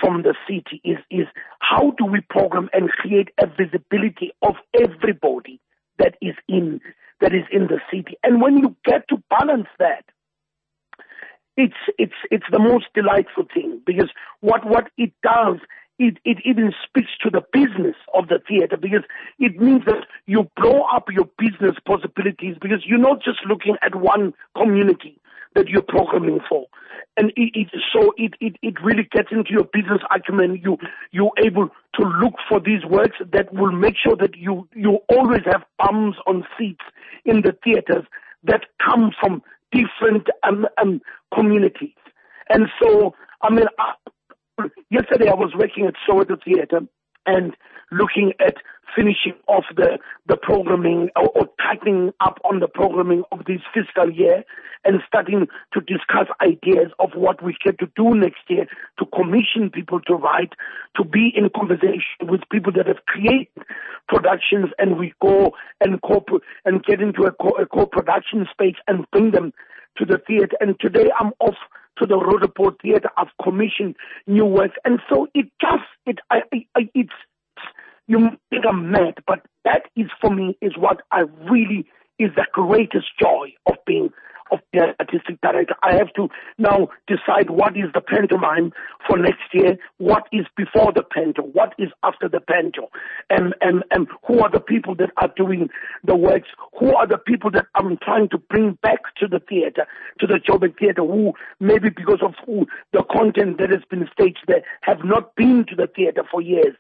from 0.02 0.24
the 0.24 0.36
city 0.48 0.82
is, 0.84 0.98
is 1.12 1.28
how 1.60 1.92
do 1.98 2.06
we 2.06 2.22
program 2.22 2.70
and 2.74 2.90
create 2.90 3.30
a 3.40 3.48
visibility 3.48 4.32
of 4.42 4.56
everybody 4.74 5.60
that 6.00 6.16
is 6.22 6.36
in 6.48 6.80
that 7.22 7.34
is 7.34 7.46
in 7.52 7.68
the 7.68 7.80
city. 7.92 8.18
And 8.24 8.42
when 8.42 8.58
you 8.58 8.76
get 8.84 9.08
to 9.10 9.24
balance 9.30 9.68
that, 9.80 10.04
it's 11.56 11.76
it's 11.98 12.14
it's 12.32 12.46
the 12.52 12.60
most 12.60 12.86
delightful 12.96 13.46
thing 13.54 13.82
because 13.86 14.10
what 14.42 14.66
what 14.66 14.90
it 14.98 15.14
does 15.22 15.58
it, 16.00 16.18
it 16.26 16.38
even 16.44 16.74
speaks 16.84 17.12
to 17.22 17.30
the 17.30 17.44
business 17.54 17.96
of 18.16 18.28
the 18.28 18.40
theater 18.48 18.76
because 18.76 19.04
it 19.38 19.62
means 19.62 19.86
that 19.86 20.08
you 20.26 20.50
blow 20.58 20.82
up 20.94 21.06
your 21.12 21.30
business 21.38 21.76
possibilities 21.86 22.56
because 22.60 22.84
you're 22.86 22.98
not 22.98 23.22
just 23.22 23.40
looking 23.48 23.78
at 23.84 23.96
one 23.96 24.34
community 24.58 25.20
that 25.56 25.68
you're 25.68 25.82
programming 25.82 26.40
for. 26.48 26.66
And 27.18 27.32
it, 27.36 27.52
it, 27.54 27.68
so 27.94 28.14
it, 28.18 28.34
it, 28.40 28.56
it 28.62 28.76
really 28.84 29.08
gets 29.12 29.30
into 29.32 29.52
your 29.52 29.66
business 29.66 30.02
acumen. 30.14 30.60
You, 30.64 30.78
you're 31.12 31.32
able 31.44 31.70
to 32.00 32.06
look 32.22 32.34
for 32.50 32.60
these 32.60 32.84
works 32.90 33.18
that 33.32 33.54
will 33.54 33.72
make 33.72 33.96
sure 34.04 34.16
that 34.16 34.36
you, 34.36 34.68
you 34.74 35.00
always 35.10 35.42
have 35.46 35.64
bums 35.78 36.16
on 36.26 36.44
seats 36.58 36.84
in 37.26 37.42
the 37.42 37.56
theaters 37.64 38.06
that 38.46 38.62
come 38.84 39.12
from 39.20 39.44
different 39.72 40.28
um, 40.44 40.66
um, 40.82 41.02
communities. 41.34 41.94
And 42.50 42.68
so, 42.82 43.14
I 43.42 43.54
mean, 43.54 43.66
I, 43.80 43.94
yesterday 44.90 45.30
I 45.30 45.36
was 45.36 45.54
working 45.58 45.86
at 45.86 45.94
Soweto 46.08 46.38
Theater 46.44 46.82
and 47.26 47.56
looking 47.92 48.34
at 48.40 48.56
finishing 48.96 49.34
off 49.48 49.66
the, 49.76 49.98
the 50.28 50.38
programming 50.38 51.10
or, 51.16 51.30
or, 51.36 51.50
tightening 51.62 52.12
up 52.20 52.40
on 52.44 52.60
the 52.60 52.68
programming 52.68 53.24
of 53.32 53.40
this 53.46 53.62
fiscal 53.74 54.12
year 54.12 54.44
and 54.86 55.02
starting 55.08 55.48
to 55.74 55.80
discuss 55.82 56.28
ideas 56.42 56.92
of 57.00 57.10
what 57.16 57.42
we 57.42 57.56
get 57.64 57.80
to 57.80 57.88
do 57.96 58.14
next 58.14 58.42
year 58.50 58.68
to 59.00 59.06
commission 59.06 59.70
people 59.74 60.00
to 60.02 60.14
write, 60.14 60.54
to 60.96 61.04
be 61.04 61.32
in 61.36 61.50
conversation 61.56 62.28
with 62.28 62.42
people 62.52 62.72
that 62.74 62.86
have 62.86 63.04
created 63.08 63.48
productions 64.08 64.68
and 64.78 65.00
we 65.00 65.14
go 65.22 65.54
and 65.80 66.02
co- 66.02 66.26
and 66.66 66.84
get 66.84 67.02
into 67.02 67.24
a, 67.24 67.32
co- 67.32 67.58
a 67.58 67.66
co-production 67.66 68.46
space 68.52 68.76
and 68.88 69.10
bring 69.12 69.32
them 69.32 69.54
to 69.98 70.06
the 70.06 70.20
theater. 70.28 70.56
And 70.60 70.80
today 70.80 71.10
I'm 71.18 71.32
off 71.40 71.56
to 72.00 72.06
the 72.06 72.18
Roodepoort 72.18 72.82
Theater. 72.82 73.10
I've 73.18 73.28
commissioned 73.42 73.96
new 74.28 74.46
works. 74.46 74.76
And 74.86 75.00
so 75.10 75.28
it 75.34 75.48
just, 75.62 75.84
it, 76.06 76.20
I, 76.30 76.42
I, 76.76 76.90
it's, 76.94 77.14
you 78.08 78.20
think 78.50 78.66
I'm 78.68 78.92
mad, 78.92 79.16
but 79.26 79.46
that 79.64 79.84
is 79.96 80.08
for 80.20 80.34
me 80.34 80.58
is 80.62 80.74
what 80.78 81.02
I 81.12 81.22
really 81.50 81.86
is 82.24 82.32
the 82.36 82.46
greatest 82.54 83.08
joy 83.20 83.54
of 83.66 83.76
being 83.86 84.10
of 84.52 84.60
the 84.72 84.94
artistic 85.00 85.42
director. 85.42 85.74
I 85.82 85.96
have 85.96 86.14
to 86.14 86.30
now 86.58 86.90
decide 87.08 87.50
what 87.50 87.76
is 87.76 87.92
the 87.94 88.02
pantomime 88.02 88.72
for 89.08 89.18
next 89.18 89.42
year, 89.52 89.78
what 89.98 90.28
is 90.32 90.46
before 90.56 90.94
the 90.94 91.04
panto, 91.04 91.42
what 91.42 91.74
is 91.80 91.90
after 92.04 92.30
the 92.30 92.40
panto, 92.40 92.90
and, 93.30 93.56
and, 93.62 93.84
and 93.92 94.08
who 94.28 94.40
are 94.40 94.52
the 94.52 94.60
people 94.60 94.96
that 94.96 95.10
are 95.18 95.32
doing 95.36 95.70
the 96.04 96.16
works, 96.16 96.50
who 96.80 96.96
are 96.96 97.08
the 97.08 97.18
people 97.18 97.50
that 97.52 97.66
I'm 97.76 97.98
trying 97.98 98.30
to 98.30 98.38
bring 98.38 98.78
back 98.84 99.00
to 99.18 99.28
the 99.28 99.40
theater, 99.40 99.88
to 100.20 100.28
the 100.28 100.40
Joburg 100.40 100.78
theater, 100.78 101.02
who 101.02 101.34
maybe 101.60 101.90
because 101.90 102.22
of 102.22 102.36
who 102.46 102.68
the 102.92 103.04
content 103.12 103.58
that 103.58 103.72
has 103.72 103.82
been 103.90 104.08
staged 104.14 104.46
there 104.48 104.64
have 104.82 105.04
not 105.04 105.36
been 105.36 105.66
to 105.70 105.76
the 105.76 105.88
theater 105.88 106.24
for 106.30 106.42
years. 106.42 106.76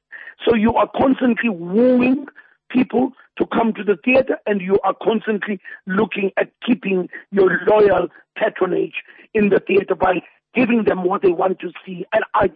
So 0.47 0.55
you 0.55 0.73
are 0.75 0.89
constantly 0.95 1.49
wooing 1.49 2.27
people 2.69 3.13
to 3.37 3.45
come 3.47 3.73
to 3.73 3.83
the 3.83 3.97
theater 4.03 4.37
and 4.45 4.61
you 4.61 4.77
are 4.83 4.95
constantly 5.01 5.59
looking 5.87 6.31
at 6.37 6.51
keeping 6.65 7.09
your 7.31 7.59
loyal 7.67 8.07
patronage 8.37 9.03
in 9.33 9.49
the 9.49 9.59
theater 9.59 9.95
by 9.95 10.21
giving 10.53 10.83
them 10.83 11.03
what 11.03 11.21
they 11.21 11.31
want 11.31 11.59
to 11.59 11.71
see. 11.85 12.05
And 12.13 12.23
I, 12.35 12.51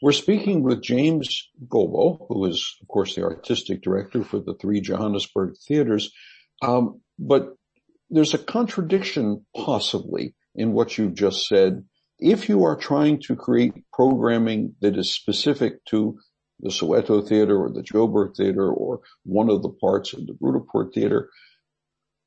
we're 0.00 0.12
speaking 0.12 0.62
with 0.62 0.82
James 0.82 1.48
Ngcobo, 1.64 2.26
who 2.28 2.46
is, 2.46 2.76
of 2.82 2.88
course, 2.88 3.14
the 3.14 3.22
artistic 3.22 3.82
director 3.82 4.22
for 4.24 4.40
the 4.40 4.54
three 4.60 4.80
Johannesburg 4.80 5.54
theaters. 5.66 6.12
Um, 6.60 7.00
but 7.18 7.54
there's 8.10 8.34
a 8.34 8.38
contradiction 8.38 9.46
possibly 9.56 10.34
in 10.54 10.72
what 10.72 10.98
you've 10.98 11.14
just 11.14 11.48
said. 11.48 11.84
If 12.18 12.48
you 12.48 12.64
are 12.64 12.76
trying 12.76 13.20
to 13.22 13.36
create 13.36 13.72
programming 13.92 14.74
that 14.80 14.96
is 14.96 15.14
specific 15.14 15.84
to 15.86 16.18
the 16.62 16.70
Soweto 16.70 17.26
Theater 17.26 17.58
or 17.58 17.70
the 17.70 17.82
Joburg 17.82 18.36
Theater 18.36 18.70
or 18.70 19.00
one 19.24 19.50
of 19.50 19.62
the 19.62 19.68
parts 19.68 20.12
of 20.12 20.26
the 20.26 20.36
Roodepoort 20.40 20.94
Theater, 20.94 21.28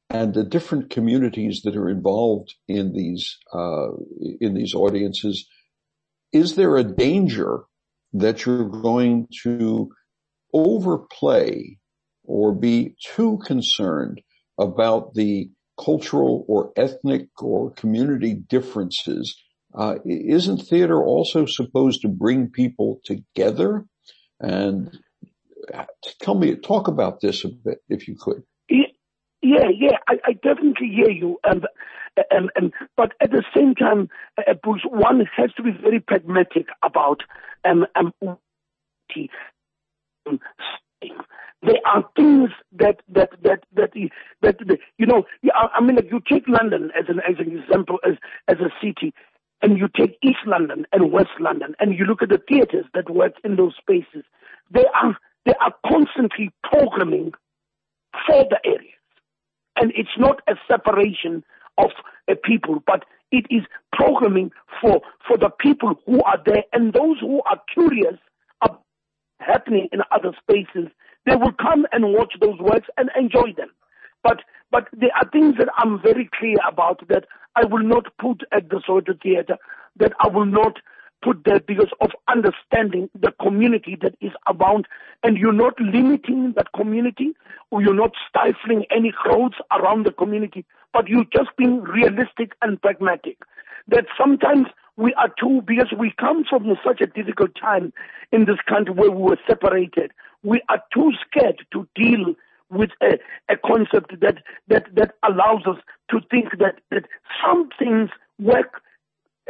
and 0.10 0.34
the 0.34 0.44
different 0.44 0.90
communities 0.90 1.62
that 1.64 1.76
are 1.76 1.90
involved 1.90 2.54
in 2.68 2.94
these 2.94 3.38
uh, 3.54 3.92
in 4.40 4.54
these 4.54 4.74
audiences. 4.74 5.48
Is 6.32 6.56
there 6.56 6.76
a 6.76 6.84
danger 6.84 7.64
that 8.14 8.46
you're 8.46 8.70
going 8.70 9.28
to 9.44 9.90
overplay 10.54 11.78
or 12.24 12.54
be 12.54 12.96
too 13.04 13.40
concerned 13.46 14.22
about 14.60 15.14
the 15.14 15.50
cultural 15.80 16.46
or 16.48 16.72
ethnic 16.76 17.28
or 17.40 17.72
community 17.72 18.34
differences? 18.34 19.36
Uh, 19.74 19.96
isn't 20.06 20.62
theater 20.62 21.04
also 21.04 21.46
supposed 21.46 22.02
to 22.02 22.08
bring 22.08 22.50
people 22.50 23.00
together? 23.04 23.86
And 24.40 24.98
tell 26.22 26.36
me, 26.36 26.56
talk 26.56 26.88
about 26.88 27.22
this 27.22 27.44
a 27.44 27.50
bit, 27.50 27.80
if 27.90 28.08
you 28.08 28.16
could. 28.20 28.44
Yeah, 29.46 29.70
yeah, 29.78 29.98
I, 30.08 30.16
I 30.26 30.34
definitely 30.34 30.88
hear 30.88 31.12
you, 31.12 31.38
and 31.44 31.68
and 32.32 32.50
and 32.56 32.74
but 32.98 33.12
at 33.22 33.30
the 33.30 33.44
same 33.56 33.76
time, 33.76 34.10
uh, 34.40 34.54
Bruce, 34.56 34.82
one 34.86 35.24
has 35.38 35.52
to 35.54 35.64
be 35.64 35.70
very 35.70 36.00
pragmatic 36.00 36.66
about 36.82 37.22
um 37.64 37.86
um. 37.96 38.14
There 41.62 41.82
are 41.86 42.04
things 42.16 42.50
that 42.74 43.02
that 43.10 43.30
that 43.44 43.64
that 43.76 43.92
that, 44.42 44.56
you 44.98 45.06
know. 45.06 45.26
I 45.54 45.80
mean, 45.80 46.00
if 46.00 46.06
you 46.12 46.22
take 46.28 46.48
London 46.48 46.92
as 46.98 47.06
an 47.08 47.20
as 47.20 47.36
an 47.38 47.56
example 47.56 48.00
as 48.04 48.16
as 48.48 48.58
a 48.58 48.72
city, 48.84 49.14
and 49.62 49.78
you 49.78 49.88
take 49.96 50.18
East 50.22 50.46
London 50.46 50.86
and 50.92 51.12
West 51.12 51.40
London 51.40 51.76
and 51.80 51.98
you 51.98 52.06
look 52.06 52.22
at 52.22 52.30
the 52.30 52.42
theaters 52.48 52.86
that 52.94 53.10
work 53.10 53.34
in 53.44 53.56
those 53.56 53.74
spaces, 53.78 54.24
they 54.72 54.86
are, 55.02 55.18
they 55.46 55.54
are 55.62 55.74
constantly 55.86 56.52
programming 56.64 57.32
for 58.28 58.46
the 58.50 58.60
areas. 58.66 58.92
And 59.76 59.92
it's 59.96 60.18
not 60.18 60.42
a 60.48 60.56
separation 60.68 61.44
of 61.78 61.92
a 62.30 62.36
people, 62.36 62.82
but 62.86 63.06
it 63.32 63.46
is 63.50 63.64
programming 63.92 64.52
for, 64.82 65.02
for 65.28 65.38
the 65.38 65.50
people 65.60 65.96
who 66.06 66.22
are 66.24 66.42
there 66.46 66.64
and 66.74 66.94
those 66.94 67.20
who 67.20 67.42
are 67.50 67.62
curious 67.74 68.16
about 68.62 68.82
happening 69.40 69.90
in 69.92 70.00
other 70.12 70.32
spaces. 70.42 70.90
They 71.26 71.36
will 71.36 71.54
come 71.54 71.86
and 71.92 72.14
watch 72.14 72.34
those 72.40 72.60
works 72.60 72.88
and 72.98 73.10
enjoy 73.18 73.54
them. 73.58 73.70
But 74.26 74.42
but 74.72 74.88
there 74.92 75.12
are 75.16 75.30
things 75.30 75.54
that 75.60 75.70
I'm 75.78 76.02
very 76.02 76.28
clear 76.38 76.58
about 76.68 77.08
that 77.10 77.26
I 77.56 77.64
will 77.64 77.84
not 77.84 78.06
put 78.20 78.42
at 78.52 78.70
the 78.70 78.78
Soweto 78.78 79.14
Theatre, 79.22 79.58
that 79.98 80.14
I 80.20 80.28
will 80.28 80.48
not 80.48 80.80
put 81.22 81.44
there 81.46 81.60
because 81.60 81.92
of 82.02 82.10
understanding 82.28 83.08
the 83.14 83.32
community 83.40 83.96
that 84.02 84.16
is 84.22 84.32
around 84.48 84.88
and 85.24 85.38
you're 85.38 85.54
not 85.54 85.80
limiting 85.80 86.54
that 86.56 86.74
community 86.76 87.34
or 87.70 87.84
you're 87.84 87.94
not 87.94 88.14
stifling 88.28 88.86
any 88.90 89.14
growth 89.24 89.54
around 89.72 90.08
the 90.08 90.12
community, 90.12 90.66
but 90.92 91.08
you're 91.08 91.32
just 91.32 91.56
being 91.56 91.82
realistic 91.82 92.54
and 92.64 92.82
pragmatic. 92.82 93.38
That 93.88 94.08
sometimes 94.20 94.68
we 94.98 95.14
are 95.14 95.30
too, 95.40 95.62
because 95.68 95.94
we 95.98 96.14
come 96.20 96.44
from 96.50 96.76
such 96.84 97.00
a 97.00 97.08
difficult 97.08 97.52
time 97.62 97.94
in 98.32 98.46
this 98.46 98.60
country 98.68 98.94
where 98.94 99.12
we 99.12 99.22
were 99.22 99.40
separated, 99.48 100.12
we 100.42 100.62
are 100.70 100.82
too 100.92 101.12
scared 101.28 101.64
to 101.74 101.88
deal 101.96 102.34
with 102.70 102.92
a, 103.02 103.18
a 103.54 103.58
concept 103.58 104.20
that, 104.22 104.38
that, 104.68 104.86
that 104.96 105.16
allows 105.28 105.64
us 105.68 105.78
to 106.12 106.20
think 106.32 106.58
that, 106.60 106.80
that 106.92 107.06
some 107.44 107.70
things 107.78 108.10
work 108.40 108.82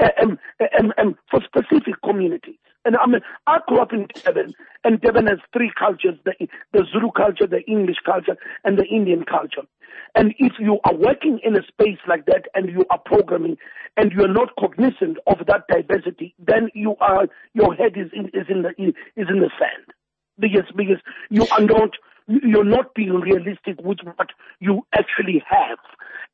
uh, 0.02 0.10
um, 0.22 0.38
um, 0.80 0.94
um, 0.98 1.16
for 1.32 1.40
specific 1.42 1.96
communities. 2.04 2.58
And 2.84 2.96
I 2.98 3.08
mean, 3.08 3.22
I 3.48 3.60
grew 3.68 3.80
up 3.80 3.94
in 3.94 4.08
Durban, 4.24 4.54
and 4.84 5.02
Durban 5.02 5.26
has 5.26 5.40
three 5.54 5.72
cultures, 5.78 6.20
the, 6.24 6.34
the 6.72 6.86
Zulu 6.92 7.12
culture, 7.12 7.48
the 7.48 7.64
English 7.64 7.98
culture, 8.06 8.38
and 8.64 8.78
the 8.78 8.86
Indian 8.86 9.24
culture. 9.24 9.64
And 10.14 10.36
if 10.38 10.54
you 10.60 10.80
are 10.84 10.94
working 10.94 11.40
in 11.44 11.58
a 11.58 11.64
space 11.66 11.98
like 12.08 12.26
that 12.28 12.46
and 12.54 12.70
you 12.70 12.86
are 12.90 13.00
programming 13.00 13.58
and 13.98 14.12
you 14.12 14.24
are 14.24 14.32
not 14.32 14.50
cognizant 14.60 15.18
of 15.26 15.40
that 15.48 15.64
diversity, 15.68 16.36
then 16.38 16.70
you 16.74 16.96
are, 17.00 17.28
your 17.54 17.74
head 17.74 17.94
is 17.96 18.12
in, 18.14 18.28
is 18.28 18.48
in 18.50 18.62
the, 18.62 18.70
is 19.16 19.28
in 19.30 19.40
the 19.40 19.50
sand. 19.58 19.88
Because, 20.38 20.70
because 20.76 21.02
you 21.30 21.48
are 21.48 21.62
not, 21.62 21.92
you're 22.28 22.64
not 22.64 22.94
being 22.96 23.14
realistic 23.14 23.80
with 23.84 24.00
what 24.04 24.30
you 24.60 24.86
actually 24.94 25.44
have. 25.48 25.80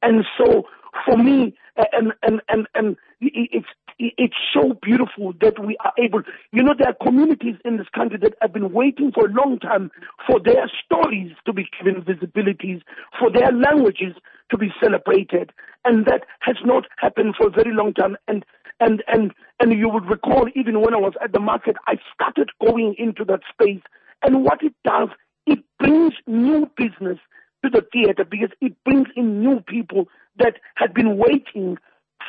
And 0.01 0.25
so 0.37 0.63
for 1.05 1.17
me, 1.17 1.55
and, 1.93 2.13
and, 2.23 2.41
and, 2.49 2.67
and 2.75 2.97
it's, 3.21 3.67
it's 3.99 4.35
so 4.53 4.73
beautiful 4.81 5.33
that 5.41 5.63
we 5.63 5.77
are 5.83 5.93
able, 5.97 6.21
you 6.51 6.63
know, 6.63 6.73
there 6.77 6.89
are 6.89 7.05
communities 7.05 7.55
in 7.63 7.77
this 7.77 7.87
country 7.93 8.17
that 8.21 8.33
have 8.41 8.53
been 8.53 8.71
waiting 8.71 9.11
for 9.11 9.27
a 9.27 9.31
long 9.31 9.59
time 9.59 9.91
for 10.27 10.39
their 10.39 10.69
stories 10.83 11.31
to 11.45 11.53
be 11.53 11.67
given 11.77 12.01
visibilities, 12.01 12.81
for 13.19 13.31
their 13.31 13.51
languages 13.51 14.15
to 14.49 14.57
be 14.57 14.69
celebrated. 14.81 15.51
And 15.85 16.05
that 16.05 16.23
has 16.39 16.57
not 16.65 16.85
happened 16.97 17.35
for 17.37 17.47
a 17.47 17.51
very 17.51 17.73
long 17.73 17.93
time. 17.93 18.17
And, 18.27 18.43
and, 18.79 19.03
and, 19.07 19.33
and 19.59 19.71
you 19.73 19.89
would 19.89 20.09
recall 20.09 20.47
even 20.55 20.81
when 20.81 20.93
I 20.93 20.97
was 20.97 21.13
at 21.23 21.31
the 21.31 21.39
market, 21.39 21.75
I 21.87 21.95
started 22.13 22.49
going 22.59 22.95
into 22.97 23.23
that 23.25 23.41
space. 23.51 23.81
And 24.23 24.43
what 24.43 24.63
it 24.63 24.73
does, 24.83 25.09
it 25.45 25.59
brings 25.79 26.13
new 26.27 26.69
business 26.77 27.17
to 27.63 27.69
the 27.69 27.85
theater 27.91 28.25
because 28.29 28.49
it 28.61 28.73
brings 28.83 29.07
in 29.15 29.41
new 29.41 29.59
people 29.61 30.07
that 30.37 30.55
had 30.75 30.93
been 30.93 31.17
waiting 31.17 31.77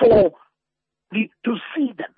for 0.00 0.32
the, 1.10 1.30
to 1.44 1.56
see 1.74 1.92
them. 1.96 2.10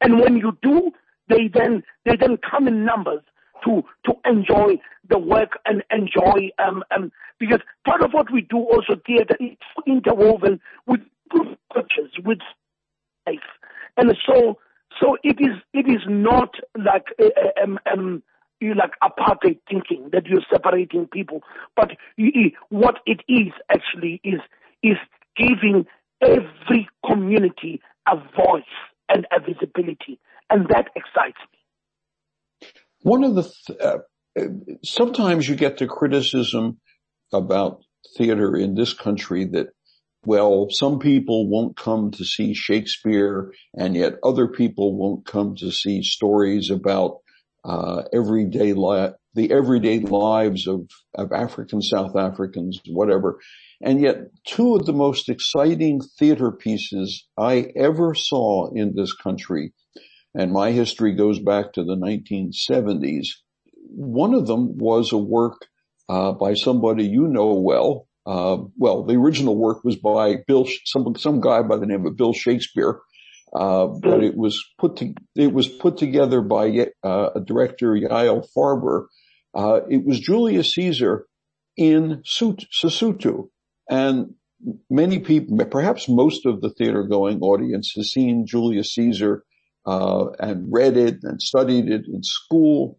And 0.00 0.20
when 0.20 0.36
you 0.36 0.56
do, 0.62 0.92
they 1.28 1.48
then 1.52 1.82
they 2.04 2.16
then 2.16 2.36
come 2.38 2.68
in 2.68 2.84
numbers 2.84 3.22
to 3.64 3.82
to 4.04 4.12
enjoy 4.24 4.74
the 5.08 5.18
work 5.18 5.58
and 5.64 5.82
enjoy 5.90 6.50
um, 6.58 6.82
um 6.94 7.10
because 7.38 7.60
part 7.86 8.02
of 8.02 8.12
what 8.12 8.30
we 8.32 8.42
do 8.42 8.58
also 8.58 8.94
theater 9.06 9.36
is 9.40 9.56
interwoven 9.86 10.60
with 10.86 11.00
cultures 11.72 12.12
with 12.24 12.38
life 13.26 13.38
and 13.96 14.14
so 14.26 14.58
so 15.00 15.16
it 15.22 15.38
is 15.40 15.56
it 15.72 15.88
is 15.88 16.02
not 16.06 16.54
like 16.76 17.06
uh, 17.20 17.24
uh 17.24 17.62
um, 17.62 17.78
um 17.90 18.22
you 18.64 18.74
like 18.74 18.92
apartheid 19.02 19.58
thinking 19.68 20.10
that 20.12 20.26
you're 20.26 20.44
separating 20.50 21.06
people. 21.06 21.42
But 21.76 21.92
you, 22.16 22.50
what 22.70 22.96
it 23.06 23.20
is 23.28 23.52
actually 23.70 24.20
is 24.24 24.40
is 24.82 24.96
giving 25.36 25.86
every 26.20 26.88
community 27.06 27.80
a 28.06 28.16
voice 28.16 28.64
and 29.08 29.26
a 29.30 29.40
visibility, 29.40 30.18
and 30.50 30.66
that 30.68 30.88
excites 30.96 31.38
me. 31.52 32.68
One 33.02 33.24
of 33.24 33.34
the 33.34 33.52
th- 33.66 33.80
uh, 33.80 33.98
sometimes 34.82 35.48
you 35.48 35.56
get 35.56 35.78
the 35.78 35.86
criticism 35.86 36.80
about 37.32 37.80
theater 38.16 38.56
in 38.56 38.74
this 38.74 38.92
country 38.92 39.44
that 39.46 39.68
well, 40.26 40.68
some 40.70 41.00
people 41.00 41.48
won't 41.48 41.76
come 41.76 42.10
to 42.12 42.24
see 42.24 42.54
Shakespeare 42.54 43.52
and 43.74 43.94
yet 43.94 44.14
other 44.22 44.48
people 44.48 44.96
won't 44.96 45.26
come 45.26 45.54
to 45.56 45.70
see 45.70 46.02
stories 46.02 46.70
about 46.70 47.18
uh, 47.64 48.02
everyday 48.12 48.72
li- 48.72 49.12
the 49.34 49.50
everyday 49.50 49.98
lives 50.00 50.66
of, 50.66 50.88
of 51.14 51.32
African 51.32 51.82
South 51.82 52.16
Africans, 52.16 52.80
whatever. 52.86 53.40
And 53.82 54.00
yet 54.00 54.16
two 54.46 54.76
of 54.76 54.86
the 54.86 54.92
most 54.92 55.28
exciting 55.28 56.00
theater 56.18 56.52
pieces 56.52 57.26
I 57.36 57.72
ever 57.76 58.14
saw 58.14 58.72
in 58.72 58.94
this 58.94 59.12
country, 59.12 59.72
and 60.34 60.52
my 60.52 60.72
history 60.72 61.14
goes 61.14 61.38
back 61.40 61.72
to 61.72 61.84
the 61.84 61.96
1970s. 61.96 63.26
One 63.88 64.34
of 64.34 64.46
them 64.46 64.78
was 64.78 65.12
a 65.12 65.18
work 65.18 65.66
uh, 66.08 66.32
by 66.32 66.54
somebody 66.54 67.04
you 67.04 67.26
know 67.26 67.54
well. 67.54 68.08
Uh, 68.26 68.58
well, 68.76 69.04
the 69.04 69.14
original 69.16 69.56
work 69.56 69.84
was 69.84 69.96
by 69.96 70.36
Bill, 70.46 70.66
some 70.86 71.14
some 71.16 71.40
guy 71.40 71.62
by 71.62 71.76
the 71.76 71.86
name 71.86 72.06
of 72.06 72.16
Bill 72.16 72.32
Shakespeare, 72.32 73.00
uh, 73.54 73.86
but 73.86 74.22
it 74.22 74.36
was 74.36 74.64
put 74.78 74.96
to, 74.96 75.14
it 75.36 75.52
was 75.52 75.68
put 75.68 75.96
together 75.96 76.40
by 76.40 76.88
uh, 77.02 77.30
a 77.36 77.40
director 77.40 77.94
Yael 77.94 78.46
Farber. 78.56 79.06
Uh, 79.54 79.80
it 79.88 80.04
was 80.04 80.18
Julius 80.18 80.74
Caesar 80.74 81.26
in 81.76 82.22
Sesotho, 82.24 83.48
and 83.88 84.34
many 84.90 85.20
people, 85.20 85.64
perhaps 85.66 86.08
most 86.08 86.46
of 86.46 86.60
the 86.60 86.70
theater 86.70 87.04
going 87.04 87.40
audience 87.40 87.92
has 87.96 88.10
seen 88.10 88.46
Julius 88.46 88.94
Caesar 88.94 89.44
uh, 89.86 90.30
and 90.40 90.72
read 90.72 90.96
it 90.96 91.18
and 91.22 91.40
studied 91.40 91.88
it 91.88 92.06
in 92.12 92.22
school, 92.22 92.98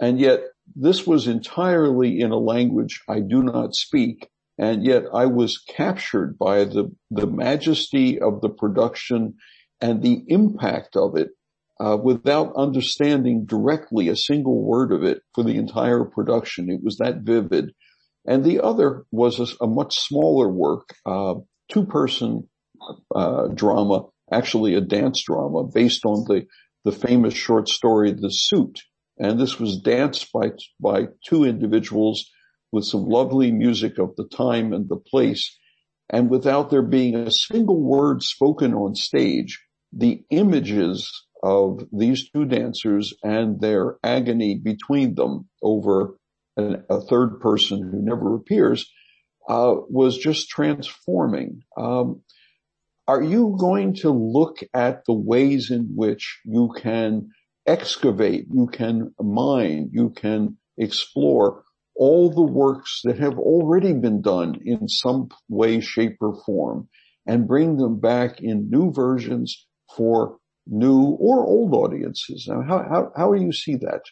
and 0.00 0.20
yet 0.20 0.40
this 0.76 1.06
was 1.06 1.26
entirely 1.26 2.20
in 2.20 2.30
a 2.30 2.38
language 2.38 3.02
I 3.08 3.20
do 3.20 3.42
not 3.42 3.74
speak. 3.74 4.28
And 4.56 4.84
yet 4.84 5.04
I 5.12 5.26
was 5.26 5.58
captured 5.58 6.38
by 6.38 6.62
the, 6.64 6.94
the 7.10 7.26
majesty 7.26 8.20
of 8.20 8.40
the 8.40 8.48
production 8.48 9.34
and 9.84 10.02
the 10.02 10.24
impact 10.28 10.96
of 10.96 11.14
it 11.14 11.28
uh, 11.78 11.98
without 12.02 12.54
understanding 12.56 13.44
directly 13.44 14.08
a 14.08 14.16
single 14.16 14.62
word 14.62 14.92
of 14.92 15.04
it 15.04 15.18
for 15.34 15.44
the 15.44 15.56
entire 15.56 16.04
production. 16.04 16.70
It 16.70 16.80
was 16.82 16.96
that 16.98 17.20
vivid. 17.20 17.66
And 18.26 18.42
the 18.42 18.60
other 18.60 19.04
was 19.10 19.40
a, 19.40 19.64
a 19.64 19.66
much 19.66 19.98
smaller 19.98 20.48
work, 20.48 20.88
uh, 21.04 21.34
two-person 21.70 22.48
uh, 23.14 23.48
drama, 23.48 24.06
actually 24.32 24.74
a 24.74 24.80
dance 24.80 25.22
drama 25.22 25.64
based 25.64 26.04
on 26.06 26.24
the 26.28 26.46
the 26.86 26.92
famous 26.92 27.34
short 27.34 27.68
story 27.68 28.12
The 28.12 28.28
Suit. 28.28 28.80
And 29.18 29.38
this 29.38 29.58
was 29.58 29.80
danced 29.80 30.32
by 30.32 30.52
by 30.80 31.08
two 31.28 31.44
individuals 31.44 32.30
with 32.72 32.84
some 32.84 33.04
lovely 33.04 33.50
music 33.52 33.98
of 33.98 34.16
the 34.16 34.28
time 34.28 34.72
and 34.72 34.88
the 34.88 35.02
place. 35.12 35.58
And 36.10 36.30
without 36.30 36.70
there 36.70 36.82
being 36.82 37.14
a 37.16 37.30
single 37.30 37.82
word 37.82 38.22
spoken 38.22 38.74
on 38.74 38.94
stage, 38.94 39.63
the 39.96 40.24
images 40.30 41.24
of 41.42 41.84
these 41.92 42.30
two 42.30 42.44
dancers 42.44 43.14
and 43.22 43.60
their 43.60 43.96
agony 44.02 44.56
between 44.56 45.14
them 45.14 45.48
over 45.62 46.16
an, 46.56 46.84
a 46.88 47.00
third 47.00 47.40
person 47.40 47.82
who 47.82 48.02
never 48.02 48.34
appears 48.34 48.90
uh, 49.48 49.74
was 49.88 50.16
just 50.16 50.48
transforming. 50.48 51.62
Um, 51.76 52.22
are 53.06 53.22
you 53.22 53.56
going 53.58 53.94
to 53.96 54.10
look 54.10 54.60
at 54.72 55.04
the 55.04 55.12
ways 55.12 55.70
in 55.70 55.92
which 55.94 56.40
you 56.44 56.74
can 56.76 57.30
excavate, 57.66 58.46
you 58.50 58.66
can 58.66 59.14
mine, 59.20 59.90
you 59.92 60.10
can 60.10 60.56
explore 60.78 61.62
all 61.94 62.30
the 62.30 62.42
works 62.42 63.02
that 63.04 63.18
have 63.18 63.38
already 63.38 63.92
been 63.92 64.22
done 64.22 64.58
in 64.64 64.88
some 64.88 65.28
way, 65.48 65.80
shape, 65.80 66.16
or 66.20 66.42
form 66.44 66.88
and 67.26 67.46
bring 67.46 67.76
them 67.76 68.00
back 68.00 68.40
in 68.40 68.70
new 68.70 68.92
versions 68.92 69.66
for 69.96 70.38
new 70.66 71.16
or 71.20 71.44
old 71.44 71.74
audiences. 71.74 72.46
Now, 72.48 72.62
how, 72.62 72.78
how, 72.88 73.12
how 73.16 73.34
do 73.34 73.42
you 73.42 73.52
see 73.52 73.76
that? 73.76 74.02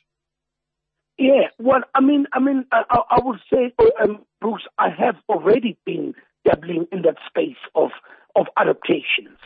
Yeah, 1.18 1.48
well, 1.58 1.82
I 1.94 2.00
mean, 2.00 2.26
I 2.32 2.40
mean, 2.40 2.64
I, 2.72 2.82
I 2.90 3.20
would 3.22 3.38
say, 3.52 3.72
um, 4.02 4.24
Bruce, 4.40 4.66
I 4.78 4.88
have 4.88 5.16
already 5.28 5.78
been 5.84 6.14
dabbling 6.44 6.86
in 6.90 7.02
that 7.02 7.16
space 7.28 7.60
of 7.74 7.90
of 8.34 8.46
adaptations, 8.58 9.38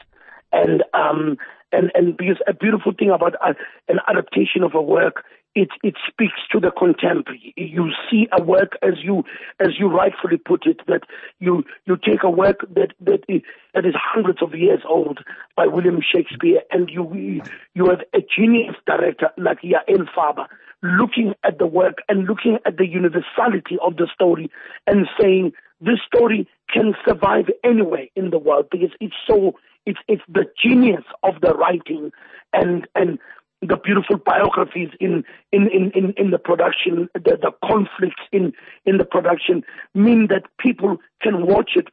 and 0.53 0.85
um, 0.95 1.37
and 1.73 1.91
and 1.95 2.17
because 2.17 2.39
a 2.47 2.55
beautiful 2.55 2.93
thing 2.97 3.11
about 3.11 3.35
uh, 3.45 3.55
an 3.89 3.99
adaptation 4.09 4.63
of 4.63 4.75
a 4.75 4.81
work 4.81 5.25
it 5.57 5.71
it 5.83 5.95
speaks 6.07 6.39
to 6.53 6.61
the 6.61 6.71
contemporary. 6.71 7.55
You 7.57 7.91
see 8.09 8.29
a 8.31 8.43
work 8.43 8.77
as 8.83 9.03
you 9.03 9.25
as 9.59 9.71
you 9.79 9.89
rightfully 9.89 10.37
put 10.37 10.67
it 10.67 10.81
that 10.87 11.03
you 11.41 11.65
you 11.87 11.97
take 11.97 12.23
a 12.23 12.31
work 12.31 12.61
that 12.75 12.93
that 13.01 13.25
is, 13.27 13.41
that 13.75 13.87
is 13.87 13.95
hundreds 13.97 14.43
of 14.43 14.55
years 14.55 14.83
old 14.89 15.21
by 15.57 15.67
William 15.67 16.01
Shakespeare 16.01 16.61
and 16.71 16.91
you 16.91 17.43
you 17.75 17.87
have 17.87 18.01
a 18.15 18.19
genius 18.37 18.77
director 18.87 19.31
like 19.39 19.63
Yael 19.63 20.07
Farber 20.15 20.47
looking 20.83 21.35
at 21.43 21.59
the 21.59 21.67
work 21.67 21.99
and 22.09 22.27
looking 22.29 22.59
at 22.67 22.77
the 22.77 22.87
universality 22.87 23.79
of 23.83 23.97
the 23.97 24.07
story 24.15 24.51
and 24.87 25.09
saying 25.19 25.53
this 25.81 25.99
story 26.07 26.47
can 26.73 26.95
survive 27.09 27.47
anywhere 27.65 28.07
in 28.15 28.29
the 28.31 28.39
world 28.39 28.67
because 28.71 28.91
it's 29.01 29.17
so 29.27 29.55
it's 29.87 30.01
it's 30.07 30.23
the 30.29 30.45
genius 30.63 31.05
of 31.23 31.41
the 31.41 31.55
writing 31.55 32.13
and 32.53 32.87
and 32.95 33.19
the 33.63 33.77
beautiful 33.77 34.17
biographies 34.19 34.91
in 35.01 35.25
in 35.53 35.69
in 35.71 35.91
in, 35.93 36.15
in 36.17 36.31
the 36.31 36.39
production, 36.39 37.09
the, 37.15 37.39
the 37.41 37.53
conflicts 37.65 38.23
in 38.33 38.53
in 38.85 38.99
the 38.99 39.05
production 39.05 39.63
mean 39.95 40.29
that 40.29 40.45
people 40.59 40.99
can 41.23 41.47
watch 41.47 41.73
it. 41.77 41.89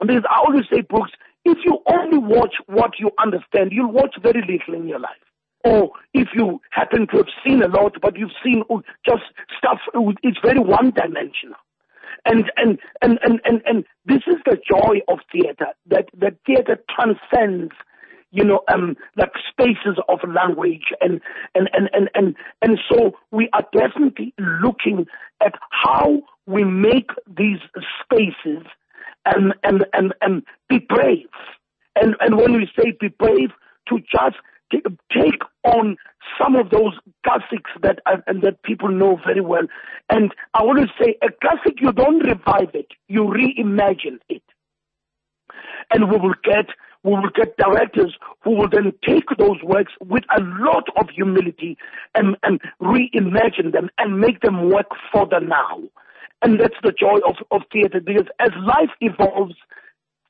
Because 0.00 0.24
I 0.28 0.38
always 0.38 0.64
say, 0.72 0.82
Brooks, 0.82 1.12
if 1.44 1.58
you 1.64 1.78
only 1.86 2.18
watch 2.18 2.54
what 2.66 2.98
you 2.98 3.10
understand, 3.22 3.72
you'll 3.72 3.92
watch 3.92 4.14
very 4.22 4.42
little 4.42 4.74
in 4.74 4.88
your 4.88 4.98
life. 5.00 5.16
or 5.64 5.90
if 6.14 6.28
you 6.34 6.60
happen 6.70 7.06
to 7.08 7.18
have 7.18 7.28
seen 7.44 7.62
a 7.62 7.68
lot, 7.68 7.94
but 8.00 8.16
you've 8.16 8.30
seen 8.44 8.62
just 9.06 9.22
stuff, 9.56 9.78
it's 10.22 10.38
very 10.42 10.60
one 10.60 10.90
dimensional. 10.90 11.56
And, 12.24 12.50
and, 12.56 12.78
and, 13.02 13.18
and, 13.22 13.40
and, 13.44 13.62
and 13.66 13.84
this 14.04 14.22
is 14.26 14.36
the 14.44 14.58
joy 14.68 15.00
of 15.08 15.20
theater, 15.32 15.68
that, 15.86 16.08
that 16.18 16.34
theater 16.46 16.78
transcends 16.94 17.72
you 18.32 18.44
know, 18.44 18.60
um, 18.72 18.96
like 19.16 19.32
spaces 19.50 19.98
of 20.08 20.18
language 20.28 20.92
and, 21.00 21.20
and, 21.54 21.68
and, 21.72 21.90
and, 21.92 22.08
and, 22.14 22.36
and 22.62 22.78
so 22.90 23.12
we 23.30 23.48
are 23.52 23.66
definitely 23.72 24.32
looking 24.38 25.06
at 25.44 25.54
how 25.70 26.22
we 26.46 26.64
make 26.64 27.10
these 27.26 27.58
spaces 28.02 28.66
and, 29.24 29.54
and, 29.64 29.84
and, 29.92 30.14
and 30.20 30.42
be 30.68 30.78
brave. 30.78 31.28
And, 31.96 32.14
and 32.20 32.36
when 32.36 32.52
we 32.52 32.70
say 32.78 32.92
be 33.00 33.08
brave, 33.08 33.50
to 33.88 33.98
just 33.98 34.36
take 34.70 35.42
on 35.64 35.96
some 36.40 36.54
of 36.54 36.70
those 36.70 36.94
classics 37.24 37.70
that 37.82 37.98
uh, 38.06 38.18
and 38.26 38.42
that 38.42 38.62
people 38.62 38.88
know 38.88 39.18
very 39.26 39.40
well. 39.40 39.66
And 40.08 40.32
I 40.54 40.62
want 40.62 40.78
to 40.78 40.86
say 41.02 41.16
a 41.22 41.28
classic, 41.42 41.80
you 41.80 41.92
don't 41.92 42.20
revive 42.20 42.74
it, 42.74 42.86
you 43.08 43.22
reimagine 43.22 44.20
it. 44.28 44.42
And 45.92 46.10
we 46.10 46.16
will 46.18 46.34
get 46.44 46.66
we 47.02 47.12
will 47.12 47.30
get 47.34 47.56
directors 47.56 48.16
who 48.42 48.50
will 48.56 48.68
then 48.68 48.92
take 49.06 49.24
those 49.38 49.62
works 49.62 49.92
with 50.00 50.24
a 50.36 50.40
lot 50.40 50.84
of 50.96 51.08
humility 51.10 51.78
and, 52.14 52.36
and 52.42 52.60
reimagine 52.80 53.72
them 53.72 53.88
and 53.98 54.20
make 54.20 54.40
them 54.40 54.70
work 54.70 54.88
for 55.12 55.26
the 55.26 55.40
now. 55.40 55.80
And 56.42 56.60
that's 56.60 56.76
the 56.82 56.92
joy 56.92 57.18
of, 57.26 57.36
of 57.50 57.62
theater 57.72 58.00
because 58.00 58.26
as 58.38 58.50
life 58.62 58.90
evolves, 59.00 59.54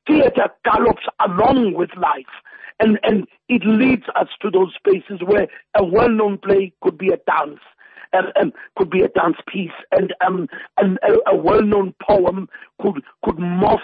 theater 0.07 0.49
gallops 0.65 1.05
along 1.27 1.75
with 1.75 1.91
life. 1.97 2.25
And, 2.79 2.99
and 3.03 3.27
it 3.49 3.63
leads 3.65 4.05
us 4.17 4.29
to 4.41 4.51
those 4.51 4.73
spaces 4.75 5.21
where 5.25 5.49
a 5.77 5.85
well-known 5.85 6.39
play 6.39 6.73
could 6.83 6.97
be 6.97 7.09
a 7.09 7.19
dance 7.19 7.61
and, 8.13 8.53
could 8.77 8.91
be 8.91 9.03
a 9.03 9.09
dance 9.09 9.37
piece, 9.47 9.71
and 9.93 10.13
um, 10.27 10.49
and 10.79 10.99
a, 11.03 11.31
a 11.31 11.37
well-known 11.37 11.95
poem 12.03 12.49
could 12.81 13.03
could 13.25 13.37
morph 13.37 13.79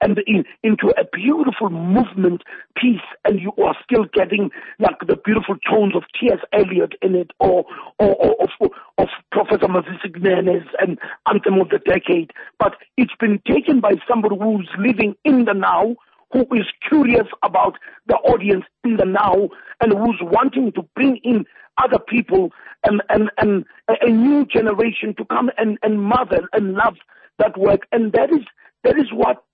and 0.00 0.18
in, 0.26 0.44
into 0.62 0.92
a 0.98 1.04
beautiful 1.12 1.70
movement 1.70 2.42
piece, 2.76 3.00
and 3.24 3.40
you 3.40 3.52
are 3.64 3.76
still 3.84 4.04
getting 4.12 4.50
like 4.78 4.98
the 5.06 5.16
beautiful 5.16 5.56
tones 5.68 5.94
of 5.94 6.04
T.S. 6.18 6.38
Eliot 6.52 6.94
in 7.02 7.14
it, 7.14 7.30
or 7.40 7.64
or, 7.98 8.14
or 8.16 8.36
of, 8.42 8.70
of 8.98 9.08
Professor 9.32 9.66
Mazisi 9.66 10.10
Kunene 10.14 10.62
and 10.80 10.98
Anthem 11.28 11.60
of 11.60 11.70
the 11.70 11.78
Decade. 11.78 12.32
But 12.58 12.74
it's 12.96 13.14
been 13.18 13.40
taken 13.46 13.80
by 13.80 13.94
somebody 14.08 14.36
who's 14.38 14.68
living 14.78 15.14
in 15.24 15.44
the 15.44 15.54
now, 15.54 15.96
who 16.32 16.42
is 16.54 16.66
curious 16.86 17.26
about 17.42 17.78
the 18.06 18.16
audience 18.16 18.64
in 18.84 18.96
the 18.96 19.06
now, 19.06 19.48
and 19.80 19.92
who's 19.92 20.20
wanting 20.20 20.72
to 20.72 20.82
bring 20.94 21.18
in 21.24 21.44
other 21.78 21.98
people 21.98 22.52
and 22.84 23.02
and 23.08 23.30
and 23.38 23.64
a 23.88 24.10
new 24.10 24.46
generation 24.46 25.14
to 25.16 25.24
come 25.26 25.50
and 25.58 25.78
and 25.82 26.02
mother 26.02 26.48
and 26.52 26.74
love 26.74 26.96
that 27.38 27.56
work, 27.58 27.86
and 27.92 28.12
that 28.12 28.30
is 28.30 28.44
that 28.84 28.98
is 28.98 29.12
what 29.12 29.44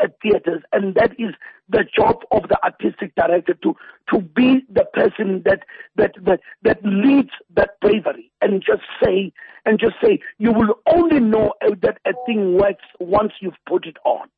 at 0.00 0.16
theaters, 0.22 0.62
and 0.72 0.94
that 0.94 1.12
is 1.18 1.34
the 1.68 1.84
job 1.96 2.16
of 2.30 2.42
the 2.48 2.58
artistic 2.64 3.14
director 3.14 3.54
to 3.62 3.74
to 4.12 4.20
be 4.20 4.62
the 4.70 4.84
person 4.92 5.42
that 5.44 5.60
that 5.96 6.14
that 6.24 6.40
that 6.62 6.78
leads 6.84 7.30
that 7.54 7.80
bravery, 7.80 8.30
and 8.40 8.62
just 8.62 8.82
say 9.02 9.32
and 9.64 9.78
just 9.78 9.94
say 10.02 10.20
you 10.38 10.52
will 10.52 10.74
only 10.86 11.20
know 11.20 11.52
that 11.80 11.98
a 12.06 12.12
thing 12.26 12.56
works 12.58 12.84
once 13.00 13.32
you've 13.40 13.54
put 13.66 13.86
it 13.86 13.96
on. 14.04 14.28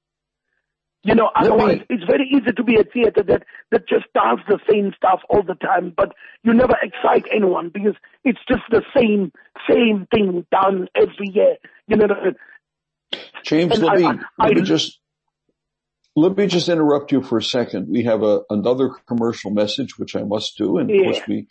You 1.02 1.14
know, 1.14 1.30
otherwise 1.36 1.80
me... 1.80 1.86
it's 1.90 2.04
very 2.04 2.26
easy 2.28 2.52
to 2.56 2.64
be 2.64 2.76
a 2.76 2.84
theater 2.84 3.22
that 3.22 3.42
that 3.70 3.86
just 3.86 4.06
does 4.14 4.38
the 4.48 4.58
same 4.70 4.92
stuff 4.96 5.20
all 5.28 5.42
the 5.42 5.54
time, 5.54 5.92
but 5.94 6.14
you 6.42 6.54
never 6.54 6.76
excite 6.82 7.26
anyone 7.34 7.68
because 7.68 7.94
it's 8.24 8.40
just 8.48 8.62
the 8.70 8.82
same 8.96 9.30
same 9.68 10.06
thing 10.14 10.46
done 10.50 10.88
every 10.94 11.28
year. 11.32 11.56
You 11.86 11.96
know. 11.96 12.08
James, 13.42 13.78
let 13.78 13.98
me, 13.98 14.06
I, 14.06 14.18
I, 14.38 14.46
let 14.46 14.56
me 14.56 14.62
just 14.62 14.98
let 16.16 16.36
me 16.36 16.46
just 16.46 16.68
interrupt 16.68 17.12
you 17.12 17.22
for 17.22 17.38
a 17.38 17.42
second. 17.42 17.88
We 17.88 18.04
have 18.04 18.22
a, 18.22 18.42
another 18.50 18.90
commercial 19.06 19.50
message, 19.50 19.98
which 19.98 20.14
I 20.14 20.22
must 20.22 20.56
do. 20.56 20.78
And 20.78 20.88
yeah. 20.88 20.96
of 20.96 21.04
course 21.04 21.20
we, 21.28 21.46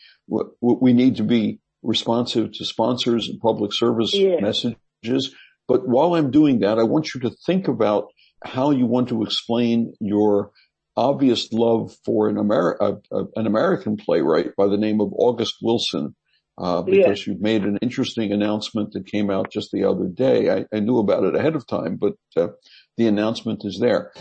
we 0.59 0.93
need 0.93 1.17
to 1.17 1.23
be 1.23 1.59
responsive 1.81 2.53
to 2.53 2.65
sponsors 2.65 3.27
and 3.27 3.41
public 3.41 3.73
service 3.73 4.13
yeah. 4.13 4.39
messages. 4.39 5.35
But 5.67 5.87
while 5.87 6.15
I'm 6.15 6.31
doing 6.31 6.59
that, 6.59 6.79
I 6.79 6.83
want 6.83 7.13
you 7.13 7.21
to 7.21 7.31
think 7.45 7.67
about 7.67 8.07
how 8.43 8.71
you 8.71 8.85
want 8.85 9.09
to 9.09 9.23
explain 9.23 9.93
your 9.99 10.51
obvious 10.95 11.51
love 11.51 11.95
for 12.05 12.29
an, 12.29 12.35
Ameri- 12.35 12.77
uh, 12.79 13.15
uh, 13.15 13.25
an 13.35 13.47
American 13.47 13.97
playwright 13.97 14.55
by 14.55 14.67
the 14.67 14.77
name 14.77 15.01
of 15.01 15.11
August 15.13 15.55
Wilson. 15.61 16.15
Uh, 16.55 16.83
because 16.83 17.25
yeah. 17.25 17.33
you've 17.33 17.41
made 17.41 17.63
an 17.63 17.79
interesting 17.81 18.31
announcement 18.31 18.91
that 18.93 19.07
came 19.07 19.31
out 19.31 19.51
just 19.51 19.71
the 19.71 19.85
other 19.85 20.05
day. 20.05 20.51
I, 20.51 20.65
I 20.71 20.81
knew 20.81 20.99
about 20.99 21.23
it 21.23 21.35
ahead 21.35 21.55
of 21.55 21.65
time, 21.65 21.95
but 21.95 22.13
uh, 22.37 22.49
the 22.97 23.07
announcement 23.07 23.65
is 23.65 23.79
there. 23.79 24.11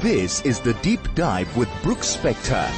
This 0.00 0.40
is 0.42 0.60
the 0.60 0.74
Deep 0.82 1.00
Dive 1.14 1.56
with 1.56 1.68
Brooks 1.82 2.16
Spector. 2.16 2.70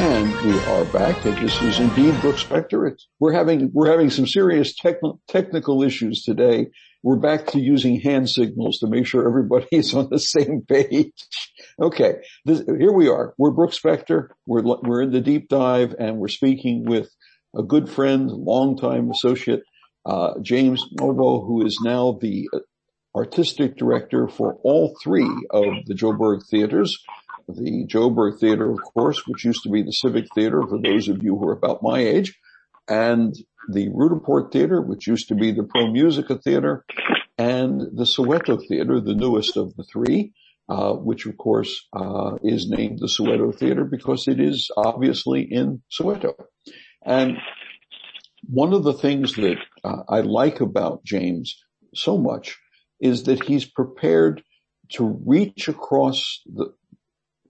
And 0.00 0.46
we 0.46 0.58
are 0.64 0.84
back. 0.86 1.22
This 1.22 1.60
is 1.60 1.78
indeed 1.78 2.18
Brooks 2.22 2.42
Spector. 2.42 2.90
It's, 2.90 3.06
we're 3.20 3.32
having 3.32 3.70
we're 3.72 3.90
having 3.90 4.10
some 4.10 4.26
serious 4.26 4.74
techn- 4.80 5.18
technical 5.28 5.82
issues 5.82 6.22
today. 6.22 6.68
We're 7.02 7.18
back 7.18 7.48
to 7.48 7.60
using 7.60 8.00
hand 8.00 8.30
signals 8.30 8.78
to 8.78 8.86
make 8.86 9.06
sure 9.06 9.28
everybody 9.28 9.66
is 9.72 9.92
on 9.94 10.08
the 10.08 10.18
same 10.18 10.62
page. 10.66 11.12
Okay, 11.80 12.16
this, 12.46 12.62
here 12.66 12.92
we 12.92 13.08
are. 13.08 13.34
We're 13.36 13.50
Brooks 13.50 13.78
Spector. 13.78 14.28
We're 14.46 14.62
we're 14.62 15.02
in 15.02 15.12
the 15.12 15.20
deep 15.20 15.48
dive, 15.48 15.94
and 15.98 16.16
we're 16.16 16.28
speaking 16.28 16.84
with 16.86 17.10
a 17.54 17.62
good 17.62 17.88
friend, 17.88 18.30
longtime 18.30 19.10
associate, 19.10 19.62
uh, 20.04 20.34
James 20.40 20.84
Ngcobo, 20.98 21.46
who 21.46 21.64
is 21.66 21.78
now 21.82 22.18
the 22.20 22.48
artistic 23.14 23.76
director 23.76 24.28
for 24.28 24.58
all 24.62 24.96
three 25.02 25.30
of 25.50 25.84
the 25.86 25.94
Joburg 25.94 26.40
theaters. 26.50 26.98
The 27.48 27.86
Joburg 27.86 28.38
Theater, 28.38 28.70
of 28.70 28.80
course, 28.94 29.26
which 29.26 29.44
used 29.44 29.64
to 29.64 29.68
be 29.68 29.82
the 29.82 29.92
Civic 29.92 30.26
Theater 30.34 30.62
for 30.62 30.80
those 30.80 31.08
of 31.08 31.22
you 31.22 31.36
who 31.36 31.48
are 31.48 31.52
about 31.52 31.82
my 31.82 31.98
age, 31.98 32.38
and 32.88 33.34
the 33.68 33.88
Roodepoort 33.88 34.52
Theater, 34.52 34.80
which 34.80 35.06
used 35.06 35.28
to 35.28 35.34
be 35.34 35.52
the 35.52 35.64
Pro 35.64 35.90
Musica 35.90 36.38
Theater, 36.38 36.84
and 37.36 37.80
the 37.80 38.04
Soweto 38.04 38.60
Theater, 38.68 39.00
the 39.00 39.14
newest 39.14 39.56
of 39.56 39.74
the 39.74 39.84
three, 39.84 40.32
uh, 40.68 40.92
which 40.92 41.26
of 41.26 41.36
course 41.36 41.86
uh, 41.92 42.36
is 42.42 42.68
named 42.68 43.00
the 43.00 43.06
Soweto 43.06 43.56
Theater 43.56 43.84
because 43.84 44.28
it 44.28 44.40
is 44.40 44.70
obviously 44.76 45.42
in 45.42 45.82
Soweto. 45.90 46.34
And 47.04 47.38
one 48.48 48.72
of 48.72 48.84
the 48.84 48.92
things 48.92 49.34
that 49.34 49.56
uh, 49.84 50.02
I 50.08 50.20
like 50.20 50.60
about 50.60 51.04
James 51.04 51.62
so 51.94 52.18
much 52.18 52.58
is 53.00 53.24
that 53.24 53.44
he's 53.44 53.64
prepared 53.64 54.42
to 54.92 55.20
reach 55.24 55.68
across 55.68 56.40
the, 56.46 56.72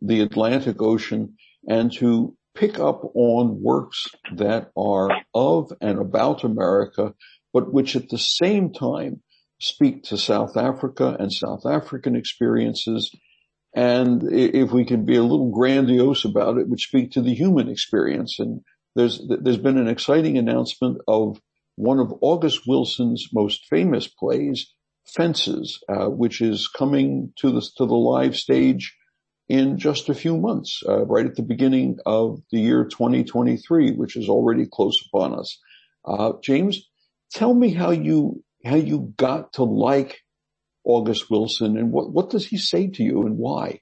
the 0.01 0.21
Atlantic 0.21 0.81
Ocean 0.81 1.37
and 1.69 1.93
to 1.95 2.37
pick 2.55 2.79
up 2.79 3.03
on 3.15 3.63
works 3.63 4.07
that 4.35 4.71
are 4.77 5.11
of 5.35 5.73
and 5.81 5.99
about 5.99 6.45
America, 6.45 7.15
but 7.53 7.73
which 7.73 7.97
at 7.97 8.09
the 8.09 8.19
same 8.19 8.73
time 8.73 9.23
speak 9.61 10.05
to 10.05 10.19
South 10.19 10.57
Africa 10.57 11.17
and 11.19 11.33
South 11.33 11.65
African 11.67 12.17
experiences. 12.17 13.15
And 13.75 14.23
if 14.31 14.71
we 14.73 14.85
can 14.85 15.05
be 15.07 15.17
a 15.17 15.23
little 15.23 15.51
grandiose 15.51 16.25
about 16.25 16.59
it, 16.59 16.69
which 16.69 16.89
speak 16.89 17.13
to 17.13 17.23
the 17.23 17.35
human 17.35 17.69
experience. 17.69 18.39
And 18.39 18.61
there's, 18.95 19.21
there's 19.29 19.59
been 19.59 19.79
an 19.79 19.89
exciting 19.89 20.39
announcement 20.39 20.99
of 21.09 21.41
one 21.77 21.99
of 21.99 22.13
August 22.21 22.61
Wilson's 22.67 23.29
most 23.33 23.67
famous 23.69 24.07
plays, 24.07 24.73
Fences, 25.07 25.81
uh, 25.89 26.07
which 26.07 26.41
is 26.41 26.69
coming 26.69 27.33
to 27.39 27.51
the, 27.51 27.61
to 27.77 27.87
the 27.87 27.95
live 27.95 28.37
stage 28.37 28.97
in 29.49 29.79
just 29.79 30.09
a 30.09 30.15
few 30.15 30.37
months, 30.39 30.83
uh, 30.89 31.05
right 31.07 31.27
at 31.27 31.35
the 31.35 31.43
beginning 31.43 31.99
of 32.07 32.41
the 32.51 32.61
year 32.61 32.85
2023, 32.85 33.93
which 33.93 34.17
is 34.17 34.29
already 34.29 34.67
close 34.67 34.95
upon 35.07 35.39
us. 35.39 35.59
Uh, 36.05 36.33
James, 36.43 36.89
tell 37.33 37.53
me 37.53 37.75
how 37.75 37.91
you, 37.91 38.43
how 38.65 38.77
you 38.77 39.13
got 39.17 39.55
to 39.55 39.65
like 39.65 40.21
August 40.85 41.31
Wilson 41.31 41.77
and 41.77 41.93
what, 41.93 42.11
what 42.13 42.31
does 42.31 42.47
he 42.47 42.57
say 42.57 42.89
to 42.89 43.03
you 43.03 43.27
and 43.27 43.37
why? 43.37 43.81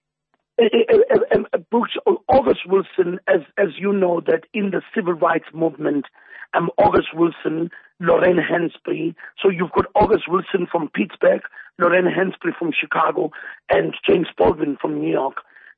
August 2.29 2.61
Wilson, 2.67 3.19
as, 3.29 3.41
as 3.59 3.69
you 3.79 3.93
know, 3.93 4.21
that 4.27 4.45
in 4.53 4.71
the 4.71 4.83
civil 4.95 5.15
rights 5.15 5.47
movement, 5.53 6.07
um, 6.55 6.71
August 6.79 7.09
Wilson, 7.15 7.71
Lorraine 8.01 8.39
Hansberry. 8.39 9.15
So 9.41 9.49
you've 9.51 9.73
got 9.73 9.87
August 9.95 10.25
Wilson 10.29 10.67
from 10.71 10.89
Pittsburgh, 10.89 11.43
Lorraine 11.79 12.05
Hansberry 12.05 12.57
from 12.59 12.73
Chicago, 12.79 13.31
and 13.71 13.95
James 14.09 14.29
Baldwin 14.37 14.77
from 14.81 15.01
New 15.01 15.11
York. 15.11 15.37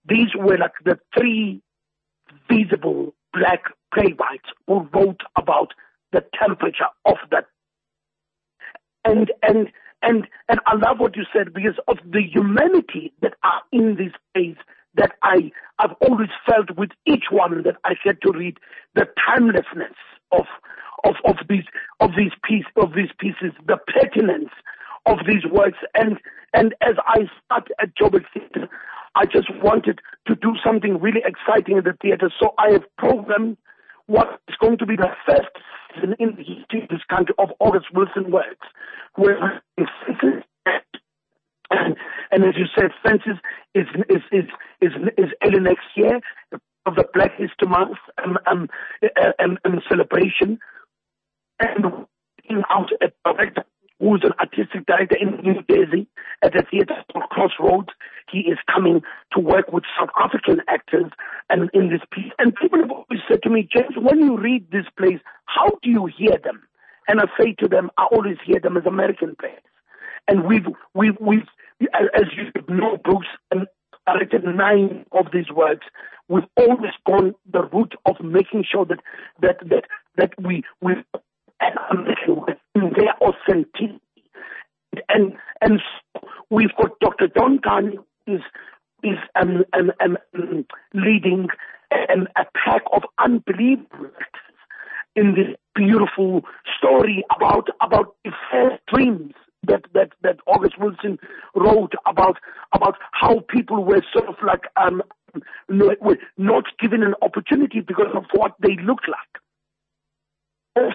These 0.08 0.34
were 0.34 0.56
like 0.58 0.72
the 0.84 0.98
three 1.16 1.62
visible 2.50 3.14
black 3.32 3.64
playwrights 3.94 4.48
who 4.66 4.88
wrote 4.92 5.20
about 5.36 5.72
the 6.12 6.24
temperature 6.38 6.88
of 7.04 7.16
that. 7.30 7.46
And, 9.04 9.32
and, 9.42 9.68
and 10.02 10.26
and 10.48 10.60
I 10.66 10.74
love 10.74 10.98
what 10.98 11.16
you 11.16 11.24
said 11.32 11.52
because 11.52 11.78
of 11.88 11.98
the 12.04 12.22
humanity 12.22 13.12
that 13.22 13.34
are 13.42 13.62
in 13.72 13.96
this 13.96 14.12
place 14.34 14.58
that 14.94 15.12
I 15.22 15.50
I've 15.78 15.94
always 16.00 16.28
felt 16.46 16.76
with 16.76 16.90
each 17.06 17.24
one 17.30 17.62
that 17.62 17.76
I 17.84 17.94
had 18.04 18.20
to 18.22 18.32
read 18.32 18.58
the 18.94 19.06
timelessness 19.26 19.96
of 20.32 20.46
of 21.04 21.14
of 21.24 21.36
these 21.48 21.64
of 22.00 22.10
these 22.16 22.32
piece 22.44 22.66
of 22.76 22.94
these 22.94 23.10
pieces, 23.18 23.52
the 23.66 23.78
pertinence 23.86 24.50
of 25.06 25.18
these 25.26 25.44
works, 25.50 25.78
and 25.94 26.18
and 26.54 26.74
as 26.82 26.96
I 27.06 27.28
start 27.44 27.68
at 27.80 27.96
Joburg 27.96 28.24
Theatre, 28.32 28.68
I 29.14 29.24
just 29.26 29.48
wanted 29.62 30.00
to 30.26 30.34
do 30.34 30.54
something 30.64 31.00
really 31.00 31.22
exciting 31.24 31.78
in 31.78 31.84
the 31.84 31.96
theatre, 32.00 32.30
so 32.40 32.54
I 32.58 32.72
have 32.72 32.84
programmed 32.98 33.56
what 34.06 34.40
is 34.48 34.56
going 34.60 34.78
to 34.78 34.86
be 34.86 34.96
the 34.96 35.10
first 35.26 35.48
season 35.94 36.14
in 36.18 36.36
the 36.36 36.44
history 36.44 36.82
of 36.82 36.88
this 36.88 37.04
country 37.08 37.34
of 37.38 37.50
August 37.60 37.86
Wilson 37.94 38.30
works, 38.30 38.66
where 39.14 39.62
and, 41.70 41.96
and 42.30 42.44
as 42.44 42.54
you 42.56 42.66
said, 42.76 42.90
Fences 43.02 43.38
is 43.74 43.86
is 44.08 44.22
is 44.30 44.44
is, 44.80 44.92
is 45.16 45.30
early 45.44 45.60
next 45.60 45.86
year 45.96 46.20
of 46.86 46.96
the 46.96 47.04
Black 47.14 47.32
History 47.36 47.68
Month 47.68 47.98
and 48.18 48.38
um, 48.46 48.68
um, 49.64 49.80
celebration, 49.88 50.58
and 51.60 52.06
out 52.70 52.90
a 53.00 53.12
director 53.24 53.64
who's 54.00 54.22
an 54.24 54.32
artistic 54.40 54.84
director 54.86 55.16
in 55.16 55.36
New 55.42 55.62
Jersey 55.70 56.08
at 56.42 56.52
the 56.52 56.64
theatre 56.68 57.04
called 57.12 57.30
Crossroads. 57.30 57.90
He 58.30 58.40
is 58.40 58.58
coming 58.72 59.02
to 59.32 59.40
work 59.40 59.72
with 59.72 59.84
South 59.98 60.10
African 60.20 60.60
actors 60.68 61.12
and 61.50 61.70
in 61.72 61.88
this 61.88 62.00
piece. 62.12 62.32
And 62.38 62.54
people 62.54 62.80
have 62.80 62.90
always 62.90 63.20
said 63.28 63.42
to 63.44 63.50
me, 63.50 63.68
James, 63.70 63.94
when 63.96 64.20
you 64.20 64.36
read 64.36 64.70
this 64.72 64.86
plays, 64.98 65.20
how 65.44 65.70
do 65.82 65.90
you 65.90 66.06
hear 66.06 66.36
them? 66.42 66.62
And 67.08 67.20
I 67.20 67.24
say 67.38 67.54
to 67.60 67.68
them, 67.68 67.90
I 67.98 68.06
always 68.12 68.36
hear 68.44 68.60
them 68.60 68.76
as 68.76 68.86
American 68.86 69.36
plays. 69.38 69.54
And 70.28 70.44
we've, 70.44 70.66
we've, 70.94 71.16
we've, 71.20 71.46
as 72.14 72.24
you 72.36 72.52
know, 72.68 72.96
Bruce, 73.04 73.26
and 73.50 73.66
I 74.06 74.14
written 74.14 74.56
nine 74.56 75.04
of 75.12 75.26
these 75.32 75.50
works. 75.50 75.86
We've 76.28 76.44
always 76.56 76.92
gone 77.06 77.34
the 77.52 77.62
route 77.64 77.94
of 78.06 78.16
making 78.20 78.64
sure 78.70 78.84
that 78.86 79.00
that 79.40 79.56
that 79.68 79.84
that 80.16 80.32
we 80.40 80.62
we 80.80 80.94
and 81.60 82.96
their 82.96 83.14
authenticity. 83.20 84.00
And 85.08 85.34
and 85.60 85.80
we've 86.50 86.74
got 86.80 86.98
Dr. 87.00 87.28
John 87.28 87.58
Carney 87.62 87.98
is 88.26 88.40
is 89.02 89.18
um, 89.40 89.64
um, 89.72 90.16
um, 90.34 90.66
leading 90.94 91.48
um, 91.92 92.28
a 92.36 92.44
pack 92.54 92.82
of 92.92 93.02
unbelievable 93.18 94.10
in 95.16 95.34
this 95.34 95.54
beautiful 95.74 96.42
story 96.78 97.24
about 97.34 97.68
about 97.80 98.14
the 98.24 98.32
first 98.50 98.82
dreams 98.92 99.32
that 99.66 99.84
that 99.94 100.12
that 100.22 100.36
August 100.46 100.78
Wilson 100.78 101.18
wrote 101.54 101.92
about 102.06 102.38
about 102.74 102.96
how 103.12 103.40
people 103.48 103.84
were 103.84 104.02
sort 104.12 104.28
of 104.28 104.36
like 104.44 104.62
um 104.76 105.02
were 105.68 106.18
not 106.36 106.64
given 106.78 107.02
an 107.02 107.14
opportunity 107.22 107.80
because 107.80 108.14
of 108.14 108.24
what 108.32 108.54
they 108.60 108.76
looked 108.82 109.08
like. 109.08 109.18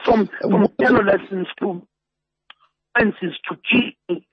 From 0.04 0.30
from 0.42 0.68
lessons 0.80 1.48
to 1.60 1.82
dances 2.98 3.38
to 3.48 3.58
cheating 3.64 4.26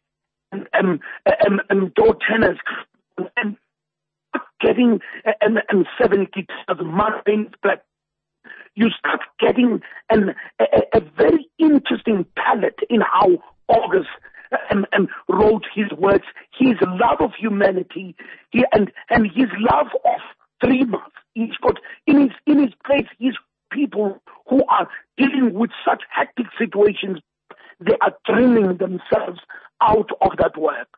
and 0.51 0.69
um, 0.73 1.01
um, 1.47 1.61
um, 1.71 1.93
door 1.95 2.17
tenors 2.29 2.59
and 3.37 3.57
getting 4.61 5.01
and, 5.41 5.59
and 5.69 5.87
seven 6.01 6.27
guitars, 6.33 6.79
Martin 6.83 7.51
black 7.63 7.83
you 8.75 8.89
start 8.99 9.21
getting 9.39 9.81
an, 10.11 10.35
a, 10.61 10.65
a, 10.99 11.01
very 11.17 11.49
interesting 11.59 12.27
palette 12.37 12.79
in 12.91 13.01
how 13.01 13.39
August 13.69 14.09
and, 14.71 14.87
and 14.93 15.09
wrote 15.29 15.65
his 15.75 15.87
works, 15.99 16.27
his 16.59 16.75
love 16.83 17.21
of 17.21 17.31
humanity, 17.39 18.15
he, 18.51 18.65
and 18.73 18.93
and 19.11 19.27
his 19.35 19.49
love 19.59 19.89
of 20.05 20.21
months. 20.89 21.17
He's 21.35 21.57
got 21.63 21.79
in 22.07 22.21
his 22.21 22.31
in 22.47 22.59
his 22.61 22.73
place 22.87 23.07
his 23.19 23.35
people 23.71 24.23
who 24.49 24.63
are 24.69 24.89
dealing 25.17 25.55
with 25.55 25.71
such 25.85 26.03
hectic 26.11 26.47
situations. 26.59 27.21
They 27.81 27.97
are 28.01 28.15
training 28.27 28.79
themselves 28.79 29.41
out 29.81 30.11
of 30.21 30.37
that 30.39 30.57
work. 30.57 30.89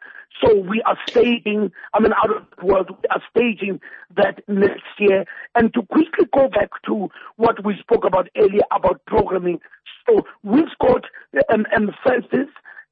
So 0.42 0.54
we 0.54 0.82
are 0.82 0.98
staging, 1.08 1.72
I 1.94 2.00
mean, 2.00 2.12
out 2.12 2.34
of 2.34 2.44
the 2.58 2.66
world, 2.66 2.90
we 2.90 3.08
are 3.10 3.22
staging 3.30 3.80
that 4.16 4.42
next 4.48 4.84
year. 4.98 5.24
And 5.54 5.72
to 5.74 5.82
quickly 5.82 6.26
go 6.34 6.48
back 6.48 6.70
to 6.86 7.08
what 7.36 7.64
we 7.64 7.76
spoke 7.80 8.04
about 8.04 8.28
earlier 8.36 8.64
about 8.70 9.04
programming. 9.06 9.60
So 10.06 10.26
we've 10.42 10.76
got 10.80 11.04
um, 11.52 11.66
Fences 12.04 12.48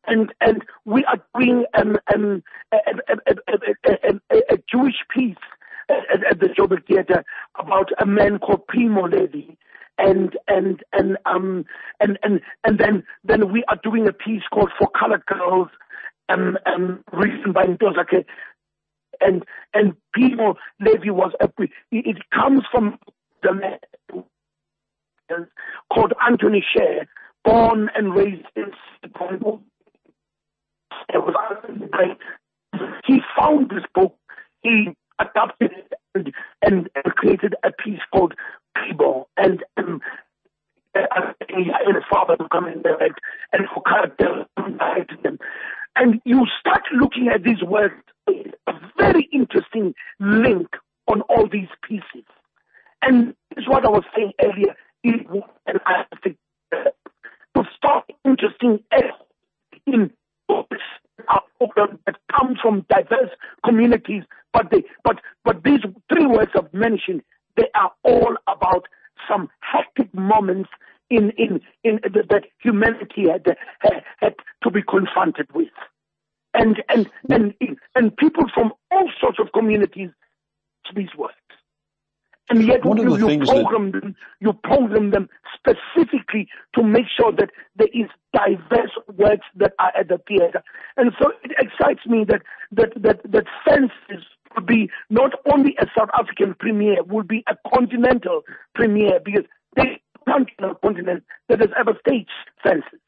and 0.07 0.33
and 0.41 0.65
we 0.85 1.05
are 1.05 1.23
doing 1.39 1.65
um, 1.75 1.97
um, 2.15 2.43
a, 2.73 2.77
a, 3.09 4.13
a, 4.31 4.37
a, 4.51 4.59
Jewish 4.71 4.97
piece 5.15 5.37
at, 5.89 6.25
at 6.25 6.41
the 6.41 6.49
Joburg 6.49 6.87
Theatre 6.87 7.25
about 7.59 7.91
a 7.99 8.07
man 8.07 8.39
called 8.39 8.67
Primo 8.67 9.07
Levi. 9.07 9.55
And 9.97 10.37
and 10.49 10.83
and 10.93 11.17
um 11.25 11.65
and 12.01 12.19
and 12.23 12.41
and 12.65 12.79
then 12.79 13.05
then 13.23 13.53
we 13.53 13.65
are 13.69 13.79
doing 13.83 14.09
a 14.09 14.13
piece 14.13 14.43
called 14.53 14.71
For 14.79 14.89
Colored 14.91 15.25
Girls, 15.27 15.69
um 16.29 16.59
um 16.67 17.05
written 17.13 17.53
by 17.53 17.67
Ntozake, 17.67 18.25
and 19.21 19.45
and 19.73 19.95
Primo 20.13 20.57
Levi 20.81 21.11
was 21.11 21.33
a 21.41 21.49
it 21.93 22.17
comes 22.33 22.63
from 22.73 22.99
the 23.43 23.55
man 23.55 23.79
called 25.93 26.13
Antony 26.27 26.65
Sher, 26.75 27.07
born 27.45 27.89
and 27.95 28.15
raised 28.15 28.47
in 28.57 28.73
Chicago 29.01 29.63
it 31.13 31.19
was 31.19 31.35
great. 31.91 32.19
He 33.07 33.21
found 33.39 33.71
this 33.71 33.85
book, 33.95 34.17
he 34.63 34.89
adopted 35.21 35.73
it 35.73 35.93
and, 36.15 36.33
and, 36.63 36.89
and 36.95 37.15
created 37.15 37.55
a 37.63 37.71
piece 37.71 38.01
called 38.13 38.35
People. 38.87 39.29
And 39.37 39.65
um, 39.77 40.01
and 40.95 41.95
his 41.95 42.05
father 42.11 42.37
to 42.37 42.49
come 42.51 42.67
in 42.67 42.83
there 42.83 43.01
and, 43.03 43.15
and 43.53 43.67
for 43.75 43.83
character 43.83 44.47
to 44.57 45.17
them. 45.23 45.39
And 45.97 46.21
you 46.25 46.47
start 46.61 46.83
looking 46.93 47.29
at 47.33 47.43
these 47.43 47.63
words, 47.63 47.95
a 48.29 48.73
very 48.97 49.29
interesting 49.33 49.95
link 50.21 50.69
on 51.09 51.21
all 51.23 51.49
these 51.49 51.69
pieces. 51.89 52.27
And 53.03 53.35
this 53.55 53.63
is 53.63 53.69
what 53.69 53.85
I 53.85 53.91
was 53.91 54.05
saying 54.17 54.33
earlier. 54.43 54.75
and 55.05 55.81
I 55.87 56.05
think 56.23 56.37
uh, 56.73 56.91
to 57.57 57.69
start 57.77 58.11
interesting 58.25 58.83
in 59.87 60.11
books 60.49 60.79
that 62.07 62.17
come 62.37 62.57
from 62.61 62.85
diverse 62.89 63.31
communities, 63.65 64.23
but 64.53 64.71
they, 64.71 64.85
but, 65.03 65.21
but 65.45 65.63
these 65.65 65.81
three 66.13 66.27
words 66.27 66.51
of 66.57 66.73
mention, 66.73 67.23
they 67.57 67.69
are 67.75 67.93
all 68.03 68.37
about 68.49 68.87
some 69.29 69.49
hectic 69.61 70.13
moments 70.15 70.71
in, 71.11 71.31
in, 71.37 71.61
in 71.83 72.01
that 72.03 72.45
humanity 72.61 73.29
had, 73.31 73.57
had, 73.81 74.03
had 74.19 74.35
to 74.63 74.71
be 74.71 74.83
confronted 74.83 75.47
with. 75.55 75.69
And, 76.55 76.83
and, 76.89 77.11
and, 77.29 77.55
and 77.95 78.17
people 78.17 78.45
from 78.55 78.73
all 78.91 79.11
sorts 79.21 79.39
of 79.41 79.53
communities, 79.53 80.11
to 80.87 80.95
these 80.95 81.15
words. 81.17 81.35
And 82.51 82.67
yet 82.67 82.85
One 82.85 82.99
you, 82.99 83.17
you 83.17 83.45
program 83.45 83.93
that... 83.93 84.03
them, 84.03 84.17
you 84.41 84.53
program 84.53 85.11
them 85.11 85.29
specifically 85.57 86.47
to 86.75 86.83
make 86.83 87.07
sure 87.17 87.33
that 87.33 87.51
there 87.77 87.89
is 87.93 88.09
diverse 88.35 88.91
works 89.17 89.47
that 89.57 89.73
are 89.79 89.93
at 89.99 90.09
the 90.09 90.21
theater. 90.29 90.63
And 90.97 91.13
so 91.21 91.33
it 91.43 91.53
excites 91.59 92.07
me 92.07 92.25
that, 92.29 92.43
that, 92.73 92.93
that, 93.03 93.21
that 93.33 93.45
Fences 93.65 94.25
will 94.55 94.65
be 94.65 94.91
not 95.11 95.33
only 95.53 95.77
a 95.79 95.87
South 95.97 96.11
African 96.19 96.55
premiere, 96.59 97.03
will 97.03 97.25
be 97.25 97.45
a 97.49 97.57
continental 97.75 98.43
premiere 98.75 99.21
because 99.25 99.45
there's 99.77 99.99
no 100.61 100.75
continent 100.83 101.25
that 101.49 101.61
has 101.61 101.71
ever 101.79 101.93
staged 102.07 102.31
Fences 102.63 103.01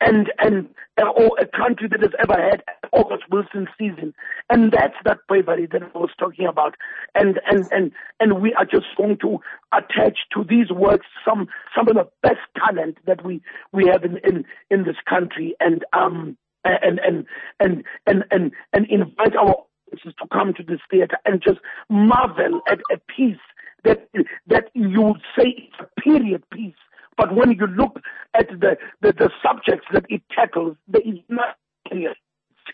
and 0.00 0.30
and 0.38 0.68
uh, 1.00 1.08
or 1.08 1.38
a 1.40 1.46
country 1.46 1.88
that 1.88 2.00
has 2.00 2.12
ever 2.18 2.40
had 2.40 2.62
August 2.92 3.24
Wilson 3.30 3.66
season, 3.78 4.14
and 4.50 4.72
that's 4.72 4.94
that 5.04 5.18
bravery 5.28 5.66
that 5.72 5.82
I 5.82 5.98
was 5.98 6.10
talking 6.18 6.46
about, 6.46 6.74
and 7.14 7.40
and 7.46 7.66
and 7.70 7.92
and 8.20 8.40
we 8.40 8.52
are 8.54 8.64
just 8.64 8.86
going 8.96 9.18
to 9.22 9.38
attach 9.72 10.18
to 10.34 10.44
these 10.44 10.70
works 10.70 11.06
some 11.24 11.48
some 11.74 11.88
of 11.88 11.94
the 11.94 12.08
best 12.22 12.40
talent 12.56 12.98
that 13.06 13.24
we 13.24 13.40
we 13.72 13.86
have 13.86 14.04
in 14.04 14.18
in 14.18 14.44
in 14.70 14.84
this 14.84 14.96
country, 15.08 15.54
and 15.60 15.84
um 15.92 16.36
and 16.64 17.00
and 17.00 17.26
and 17.60 17.84
and 18.06 18.24
and, 18.30 18.52
and 18.72 18.86
invite 18.90 19.36
our 19.36 19.56
audiences 19.86 20.14
to 20.20 20.28
come 20.32 20.54
to 20.54 20.62
this 20.62 20.80
theater 20.90 21.16
and 21.24 21.42
just 21.42 21.58
marvel 21.88 22.60
at 22.70 22.78
a 22.92 22.98
piece 23.16 23.36
that 23.84 24.08
that 24.46 24.64
you 24.74 25.02
would 25.02 25.22
say 25.38 25.48
is 25.48 25.74
a 25.80 26.00
period 26.00 26.42
piece. 26.50 26.74
But 27.16 27.34
when 27.34 27.52
you 27.52 27.66
look 27.66 27.98
at 28.34 28.48
the, 28.48 28.76
the, 29.00 29.12
the 29.12 29.30
subjects 29.42 29.86
that 29.92 30.04
it 30.10 30.22
tackles, 30.34 30.76
there 30.86 31.00
is 31.00 31.18
nothing 31.30 32.12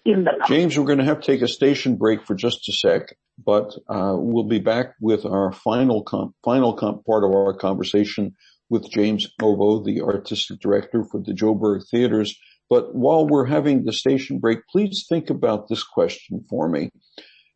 in 0.05 0.25
the 0.25 0.33
James, 0.49 0.77
we're 0.77 0.87
going 0.87 0.99
to 0.99 1.05
have 1.05 1.21
to 1.21 1.27
take 1.27 1.43
a 1.43 1.49
station 1.49 1.97
break 1.97 2.27
for 2.27 2.35
just 2.35 2.69
a 2.69 2.73
sec, 2.73 3.15
but 3.45 3.77
uh, 3.89 4.17
we'll 4.17 4.49
be 4.49 4.59
back 4.59 4.95
with 5.01 5.25
our 5.27 5.53
final 5.53 6.03
final 6.43 6.73
part 7.07 7.25
of 7.25 7.31
our 7.31 7.55
conversation 7.55 8.35
with 8.71 8.91
James 8.91 9.29
Ngcobo, 9.41 9.85
the 9.85 10.01
artistic 10.01 10.61
director 10.61 11.05
for 11.05 11.21
the 11.21 11.33
Joburg 11.33 11.83
Theaters 11.91 12.35
But 12.73 12.95
while 12.95 13.27
we're 13.27 13.45
having 13.45 13.85
the 13.85 13.93
station 13.93 14.39
break, 14.39 14.61
please 14.67 15.05
think 15.07 15.29
about 15.29 15.69
this 15.69 15.85
question 15.85 16.43
for 16.49 16.71
me. 16.71 16.89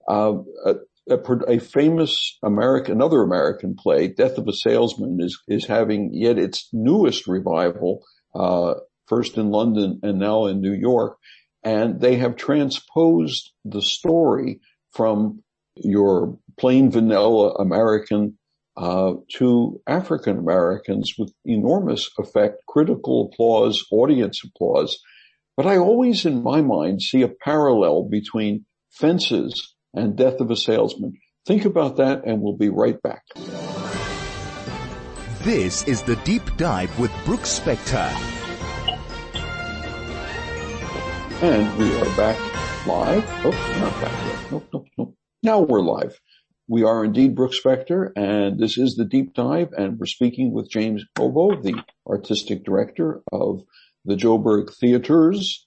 Uh, 0.07 0.35
a, 0.66 0.74
a, 1.09 1.16
a, 1.48 1.59
famous 1.59 2.37
American, 2.44 2.92
another 2.92 3.22
American 3.22 3.76
play, 3.83 4.09
Death 4.09 4.37
of 4.37 4.46
a 4.46 4.52
Salesman, 4.52 5.16
is 5.18 5.42
is 5.48 5.64
having 5.64 6.11
yet 6.12 6.38
its 6.38 6.68
newest 6.70 7.26
revival, 7.26 8.05
uh, 8.35 8.74
first 9.07 9.38
in 9.38 9.48
London 9.50 10.00
and 10.02 10.18
now 10.18 10.44
in 10.44 10.61
New 10.61 10.74
York, 10.74 11.16
and 11.64 11.98
they 11.98 12.16
have 12.16 12.37
transposed 12.37 13.52
the 13.64 13.81
story 13.81 14.61
from 14.92 15.42
your 15.76 16.38
plain 16.59 16.90
vanilla 16.90 17.55
American 17.55 18.37
uh, 18.77 19.15
to 19.37 19.81
African 19.87 20.39
Americans 20.39 21.15
with 21.19 21.33
enormous 21.45 22.11
effect, 22.19 22.57
critical 22.69 23.31
applause, 23.33 23.85
audience 23.91 24.43
applause. 24.45 24.99
But 25.57 25.67
I 25.67 25.79
always, 25.79 26.27
in 26.27 26.43
my 26.43 26.61
mind, 26.61 27.01
see 27.01 27.23
a 27.23 27.29
parallel 27.29 28.09
between 28.11 28.67
fences 28.91 29.75
and 29.95 30.17
death 30.17 30.41
of 30.41 30.51
a 30.51 30.57
salesman. 30.57 31.15
Think 31.47 31.65
about 31.65 31.97
that 31.97 32.27
and 32.27 32.43
we'll 32.43 32.57
be 32.57 32.69
right 32.69 33.01
back. 33.01 33.23
This 35.43 35.87
is 35.87 36.03
the 36.03 36.17
deep 36.25 36.43
dive 36.57 36.99
with 36.99 37.12
Brooks 37.25 37.61
Spector. 37.61 38.11
And 41.41 41.79
we 41.79 41.95
are 42.01 42.17
back 42.17 42.39
live. 42.87 43.25
Oh, 43.45 43.79
not 43.81 43.93
back 44.03 44.27
yet. 44.27 44.53
Nope, 44.53 44.69
nope, 44.73 44.87
nope. 44.99 45.15
Now 45.43 45.61
we're 45.61 45.83
live. 45.83 46.19
We 46.68 46.83
are 46.83 47.05
indeed 47.05 47.37
Brooks 47.37 47.61
Spector, 47.62 48.11
and 48.16 48.59
this 48.59 48.76
is 48.76 48.96
the 48.96 49.05
deep 49.05 49.35
dive, 49.35 49.72
and 49.79 50.00
we're 50.00 50.07
speaking 50.07 50.52
with 50.52 50.68
James 50.68 51.05
Ngcobo, 51.16 51.62
the 51.62 51.81
artistic 52.09 52.64
director 52.64 53.22
of 53.31 53.62
the 54.05 54.16
Joburg 54.16 54.74
Theaters 54.74 55.64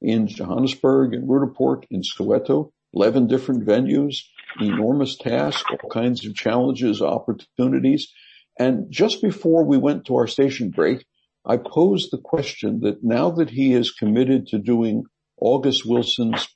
in 0.00 0.28
Johannesburg 0.28 1.14
and 1.14 1.28
Roodepoort 1.28 1.86
in 1.90 2.02
Soweto, 2.02 2.70
11 2.94 3.26
different 3.26 3.66
venues, 3.66 4.18
enormous 4.60 5.16
task, 5.16 5.66
all 5.68 5.90
kinds 5.90 6.24
of 6.24 6.36
challenges, 6.36 7.02
opportunities. 7.02 8.12
And 8.56 8.86
just 8.88 9.22
before 9.22 9.64
we 9.64 9.78
went 9.78 10.04
to 10.06 10.14
our 10.14 10.28
station 10.28 10.70
break, 10.70 11.04
I 11.44 11.56
posed 11.56 12.12
the 12.12 12.20
question 12.22 12.80
that 12.82 13.02
now 13.02 13.30
that 13.32 13.50
he 13.50 13.72
is 13.72 13.90
committed 13.90 14.46
to 14.48 14.58
doing 14.58 15.06
August 15.40 15.84
Wilson's 15.84 16.46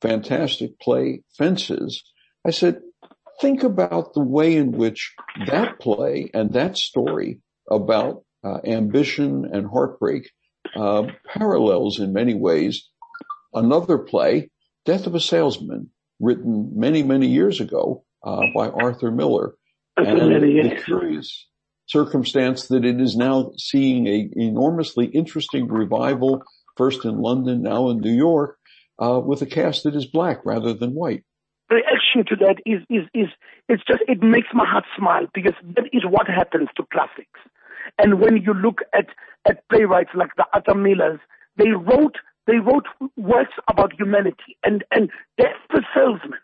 fantastic 0.00 0.78
play, 0.78 1.22
Fences, 1.36 2.04
I 2.46 2.50
said, 2.50 2.80
think 3.40 3.62
about 3.62 4.14
the 4.14 4.22
way 4.22 4.56
in 4.56 4.72
which 4.72 5.14
that 5.46 5.78
play 5.80 6.30
and 6.34 6.52
that 6.52 6.76
story 6.76 7.40
about 7.70 8.24
uh, 8.44 8.58
ambition 8.64 9.48
and 9.52 9.66
heartbreak 9.66 10.30
uh, 10.76 11.04
parallels 11.26 11.98
in 11.98 12.12
many 12.12 12.34
ways 12.34 12.88
another 13.54 13.98
play, 13.98 14.50
Death 14.84 15.06
of 15.06 15.14
a 15.14 15.20
Salesman, 15.20 15.90
written 16.20 16.72
many, 16.74 17.02
many 17.02 17.28
years 17.28 17.60
ago 17.60 18.04
uh, 18.22 18.42
by 18.54 18.68
Arthur 18.68 19.10
Miller. 19.10 19.54
And 19.96 20.18
the 20.18 20.80
curious 20.84 21.46
circumstance 21.86 22.68
that 22.68 22.84
it 22.84 23.00
is 23.00 23.16
now 23.16 23.52
seeing 23.56 24.06
a 24.06 24.28
enormously 24.32 25.06
interesting 25.06 25.68
revival, 25.68 26.42
first 26.76 27.04
in 27.04 27.18
London, 27.18 27.62
now 27.62 27.90
in 27.90 27.98
New 27.98 28.12
York, 28.12 28.58
uh, 28.98 29.20
with 29.24 29.42
a 29.42 29.46
cast 29.46 29.84
that 29.84 29.94
is 29.94 30.06
black 30.06 30.44
rather 30.44 30.74
than 30.74 30.94
white. 30.94 31.24
Reaction 31.70 32.24
to 32.28 32.36
that 32.44 32.56
is, 32.66 32.82
is, 32.90 33.08
is, 33.14 33.28
it's 33.68 33.82
just, 33.86 34.02
it 34.06 34.22
makes 34.22 34.48
my 34.52 34.66
heart 34.66 34.84
smile 34.96 35.26
because 35.32 35.54
that 35.76 35.86
is 35.92 36.02
what 36.08 36.28
happens 36.28 36.68
to 36.76 36.84
classics. 36.92 37.40
And 37.98 38.20
when 38.20 38.36
you 38.36 38.54
look 38.54 38.80
at, 38.92 39.06
at 39.48 39.66
playwrights 39.68 40.10
like 40.14 40.30
the 40.36 40.44
Arthur 40.52 40.74
Millers, 40.74 41.20
they 41.56 41.70
wrote, 41.70 42.16
they 42.46 42.58
wrote 42.58 42.86
works 43.16 43.54
about 43.68 43.92
humanity 43.98 44.56
and, 44.64 44.84
and 44.90 45.10
Death 45.38 45.56
the 45.70 45.82
Salesman 45.94 46.38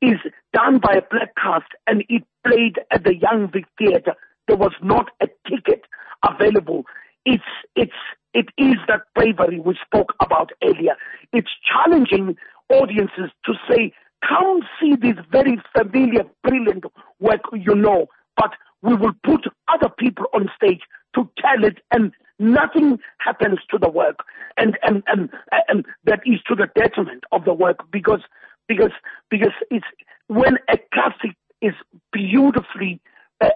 is 0.00 0.18
done 0.52 0.78
by 0.78 0.94
a 0.94 1.02
black 1.10 1.34
cast 1.36 1.70
and 1.86 2.04
it 2.08 2.24
played 2.46 2.78
at 2.90 3.04
the 3.04 3.14
Young 3.14 3.50
Vic 3.52 3.64
Theatre 3.78 4.14
there 4.46 4.56
was 4.56 4.72
not 4.82 5.10
a 5.20 5.26
ticket 5.48 5.84
available. 6.26 6.84
It's, 7.24 7.42
it's, 7.76 7.92
it 8.34 8.46
is 8.58 8.76
that 8.88 9.02
bravery 9.14 9.60
we 9.60 9.78
spoke 9.84 10.12
about 10.20 10.50
earlier. 10.62 10.96
It's 11.32 11.48
challenging 11.66 12.36
audiences 12.68 13.30
to 13.46 13.52
say, 13.68 13.92
come 14.28 14.60
see 14.80 14.96
this 14.96 15.16
very 15.30 15.60
familiar, 15.76 16.24
brilliant 16.42 16.84
work 17.20 17.42
you 17.52 17.74
know, 17.74 18.06
but 18.36 18.52
we 18.82 18.94
will 18.94 19.14
put 19.24 19.44
other 19.72 19.88
people 19.98 20.26
on 20.34 20.50
stage 20.56 20.80
to 21.14 21.28
tell 21.38 21.64
it 21.64 21.78
and 21.90 22.12
nothing 22.38 22.98
happens 23.18 23.58
to 23.70 23.78
the 23.78 23.88
work 23.88 24.24
and, 24.56 24.76
and, 24.82 25.02
and, 25.06 25.30
and 25.68 25.84
that 26.04 26.20
is 26.26 26.40
to 26.48 26.54
the 26.54 26.68
detriment 26.74 27.24
of 27.32 27.44
the 27.44 27.54
work 27.54 27.90
because, 27.90 28.20
because, 28.68 28.92
because 29.30 29.52
it's 29.70 29.86
when 30.26 30.58
a 30.68 30.78
classic 30.92 31.36
is 31.60 31.74
beautifully 32.12 33.00
uh, 33.40 33.48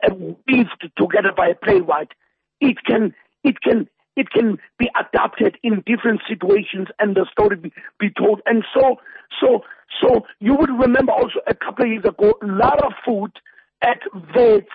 weaved 0.47 0.91
together 0.97 1.33
by 1.37 1.49
a 1.49 1.55
playwright, 1.55 2.13
it 2.61 2.77
can 2.85 3.15
it 3.45 3.61
can 3.61 3.89
it 4.19 4.31
can 4.31 4.59
be 4.79 4.91
adapted 5.01 5.57
in 5.63 5.83
different 5.87 6.21
situations 6.29 6.89
and 6.99 7.17
the 7.17 7.25
story 7.31 7.57
be, 7.57 7.73
be 8.01 8.11
told. 8.11 8.43
And 8.45 8.65
so 8.75 8.97
so 9.41 9.61
so 10.03 10.27
you 10.41 10.55
would 10.55 10.71
remember 10.71 11.13
also 11.13 11.41
a 11.47 11.55
couple 11.55 11.85
of 11.85 11.91
years 11.91 12.05
ago, 12.05 12.35
Lara 12.43 12.91
Foot 13.05 13.39
at 13.81 14.01
Wits, 14.35 14.67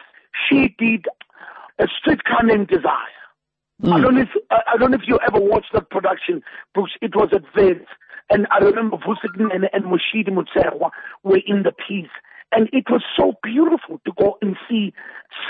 she 0.49 0.73
did 0.79 1.05
a 1.77 1.87
streetcar 1.99 2.43
named 2.43 2.69
Desire. 2.69 3.19
Mm. 3.81 3.93
I 3.93 4.01
don't 4.01 4.15
know 4.15 4.21
if 4.21 4.29
I 4.49 4.77
don't 4.77 4.91
know 4.91 4.97
if 4.97 5.07
you 5.07 5.19
ever 5.27 5.39
watched 5.39 5.73
that 5.73 5.89
production, 5.89 6.41
Bruce. 6.73 6.95
It 7.01 7.15
was 7.15 7.29
at 7.33 7.43
Wits. 7.55 7.85
And 8.29 8.47
I 8.49 8.63
remember 8.63 8.97
Vusikin 8.97 9.53
and, 9.53 9.69
and 9.73 9.83
Mushidi 9.83 10.29
Mutserwa 10.29 10.91
were 11.23 11.41
in 11.45 11.63
the 11.63 11.73
piece. 11.73 12.07
And 12.55 12.69
it 12.71 12.85
was 12.89 13.01
so 13.17 13.33
beautiful 13.41 13.99
to 14.05 14.11
go 14.17 14.37
and 14.41 14.55
see 14.69 14.93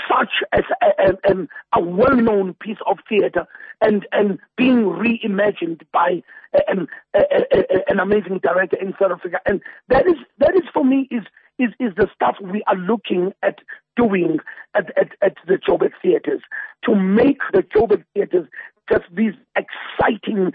such 0.08 0.42
as 0.52 0.64
a, 0.82 1.12
a, 1.30 1.46
a 1.78 1.82
well-known 1.82 2.54
piece 2.54 2.78
of 2.86 2.98
theater 3.08 3.46
and, 3.82 4.06
and 4.12 4.38
being 4.56 4.84
reimagined 4.84 5.82
by 5.92 6.22
an, 6.66 6.86
an 7.12 8.00
amazing 8.00 8.40
director 8.42 8.78
in 8.80 8.94
South 8.98 9.12
Africa. 9.12 9.38
And 9.44 9.60
that 9.88 10.06
is, 10.06 10.16
that 10.38 10.54
is 10.54 10.62
for 10.72 10.84
me 10.84 11.08
is, 11.10 11.24
is, 11.58 11.70
is 11.78 11.92
the 11.96 12.08
stuff 12.14 12.36
we 12.40 12.62
are 12.66 12.76
looking 12.76 13.32
at 13.42 13.58
doing 13.96 14.38
at, 14.74 14.86
at, 14.98 15.10
at 15.22 15.36
the 15.46 15.54
Joburg 15.54 15.92
theaters 16.02 16.40
to 16.84 16.94
make 16.94 17.38
the 17.52 17.62
Joburg 17.62 18.04
theaters 18.14 18.48
just 18.90 19.04
these 19.12 19.34
exciting 19.56 20.52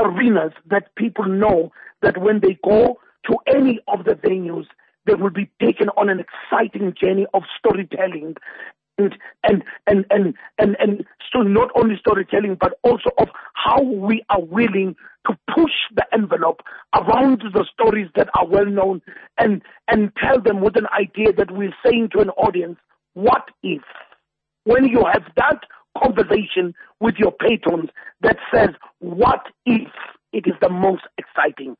arenas 0.00 0.52
that 0.66 0.94
people 0.96 1.26
know 1.26 1.70
that 2.00 2.18
when 2.18 2.40
they 2.40 2.58
go 2.64 2.98
to 3.26 3.36
any 3.46 3.78
of 3.88 4.04
the 4.04 4.14
venues, 4.14 4.66
they 5.06 5.14
will 5.14 5.30
be 5.30 5.50
taken 5.60 5.88
on 5.96 6.08
an 6.08 6.20
exciting 6.20 6.94
journey 7.00 7.26
of 7.34 7.42
storytelling. 7.58 8.36
And 8.98 9.16
and 9.42 9.64
and 9.86 10.04
and 10.10 10.34
and, 10.58 10.76
and 10.78 11.04
so 11.32 11.40
not 11.40 11.70
only 11.74 11.96
storytelling 11.98 12.58
but 12.60 12.74
also 12.82 13.10
of 13.18 13.28
how 13.54 13.82
we 13.82 14.22
are 14.28 14.42
willing 14.42 14.94
to 15.26 15.38
push 15.54 15.72
the 15.94 16.04
envelope 16.12 16.60
around 16.94 17.42
the 17.54 17.66
stories 17.72 18.08
that 18.16 18.28
are 18.38 18.46
well 18.46 18.66
known 18.66 19.00
and 19.38 19.62
and 19.88 20.12
tell 20.22 20.40
them 20.40 20.60
with 20.60 20.76
an 20.76 20.86
idea 20.98 21.32
that 21.32 21.50
we're 21.50 21.74
saying 21.84 22.10
to 22.12 22.20
an 22.20 22.30
audience 22.30 22.78
what 23.14 23.48
if? 23.62 23.82
When 24.64 24.84
you 24.86 25.04
have 25.10 25.24
that 25.36 25.60
conversation 26.00 26.74
with 27.00 27.16
your 27.16 27.32
patrons 27.32 27.90
that 28.20 28.36
says 28.52 28.70
what 29.00 29.46
if 29.66 29.88
it 30.32 30.46
is 30.46 30.54
the 30.60 30.68
most 30.68 31.02
exciting 31.18 31.76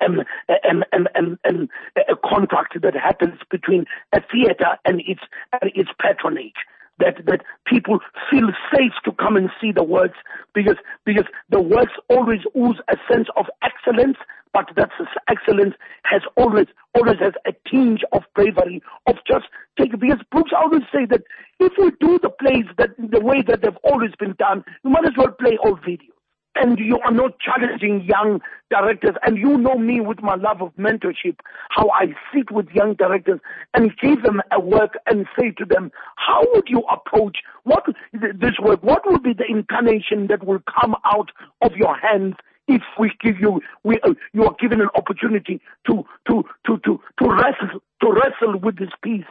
um, 0.00 0.20
um, 0.68 0.84
um, 0.92 1.08
um, 1.16 1.38
um, 1.48 1.68
a 1.96 2.16
contract 2.16 2.80
that 2.80 2.94
happens 2.94 3.38
between 3.50 3.84
a 4.12 4.20
theater 4.32 4.78
and 4.84 5.00
its, 5.06 5.22
its 5.62 5.90
patronage. 6.00 6.54
That, 6.98 7.26
that 7.26 7.42
people 7.66 7.98
feel 8.30 8.48
safe 8.74 8.92
to 9.04 9.12
come 9.12 9.36
and 9.36 9.50
see 9.60 9.70
the 9.70 9.84
works 9.84 10.16
because, 10.54 10.76
because 11.04 11.26
the 11.50 11.60
works 11.60 11.92
always 12.08 12.40
ooze 12.56 12.80
a 12.88 12.96
sense 13.12 13.28
of 13.36 13.44
excellence, 13.62 14.16
but 14.54 14.70
that 14.76 14.88
excellence 15.28 15.74
has 16.04 16.22
always, 16.38 16.68
always 16.94 17.18
has 17.20 17.34
a 17.44 17.52
tinge 17.70 18.00
of 18.12 18.22
bravery, 18.34 18.82
of 19.06 19.16
just 19.30 19.44
take, 19.78 19.92
because 20.00 20.20
Brooks 20.32 20.52
always 20.56 20.84
say 20.90 21.04
that 21.10 21.20
if 21.60 21.74
we 21.76 21.90
do 22.00 22.18
the 22.22 22.30
plays 22.30 22.64
that 22.78 22.96
the 22.96 23.20
way 23.20 23.42
that 23.46 23.60
they've 23.60 23.76
always 23.84 24.12
been 24.18 24.34
done, 24.38 24.64
you 24.82 24.88
might 24.88 25.04
as 25.04 25.12
well 25.18 25.32
play 25.32 25.58
old 25.62 25.82
videos 25.82 26.15
and 26.56 26.78
you 26.78 26.98
are 27.04 27.12
not 27.12 27.38
challenging 27.38 28.02
young 28.04 28.40
directors. 28.70 29.14
And 29.24 29.36
you 29.36 29.56
know 29.56 29.76
me 29.78 30.00
with 30.00 30.22
my 30.22 30.34
love 30.34 30.62
of 30.62 30.74
mentorship, 30.76 31.38
how 31.70 31.90
I 31.90 32.14
sit 32.34 32.50
with 32.50 32.68
young 32.70 32.94
directors 32.94 33.40
and 33.74 33.96
give 33.98 34.22
them 34.22 34.40
a 34.52 34.60
work 34.60 34.98
and 35.06 35.26
say 35.38 35.50
to 35.52 35.64
them, 35.64 35.92
how 36.16 36.42
would 36.54 36.68
you 36.68 36.82
approach 36.90 37.38
what 37.64 37.84
this 38.12 38.58
work? 38.60 38.82
What 38.82 39.06
will 39.06 39.20
be 39.20 39.32
the 39.32 39.46
incarnation 39.48 40.26
that 40.28 40.44
will 40.44 40.62
come 40.80 40.94
out 41.04 41.30
of 41.62 41.72
your 41.76 41.96
hands 41.96 42.34
if 42.68 42.82
we 42.98 43.12
give 43.20 43.38
you, 43.38 43.60
we, 43.84 44.00
uh, 44.00 44.14
you 44.32 44.44
are 44.44 44.56
given 44.60 44.80
an 44.80 44.88
opportunity 44.96 45.60
to, 45.86 46.04
to, 46.26 46.44
to, 46.66 46.78
to, 46.78 47.00
to 47.20 47.30
wrestle, 47.30 47.80
to 48.00 48.12
wrestle 48.12 48.58
with 48.58 48.76
this 48.78 48.90
piece 49.04 49.24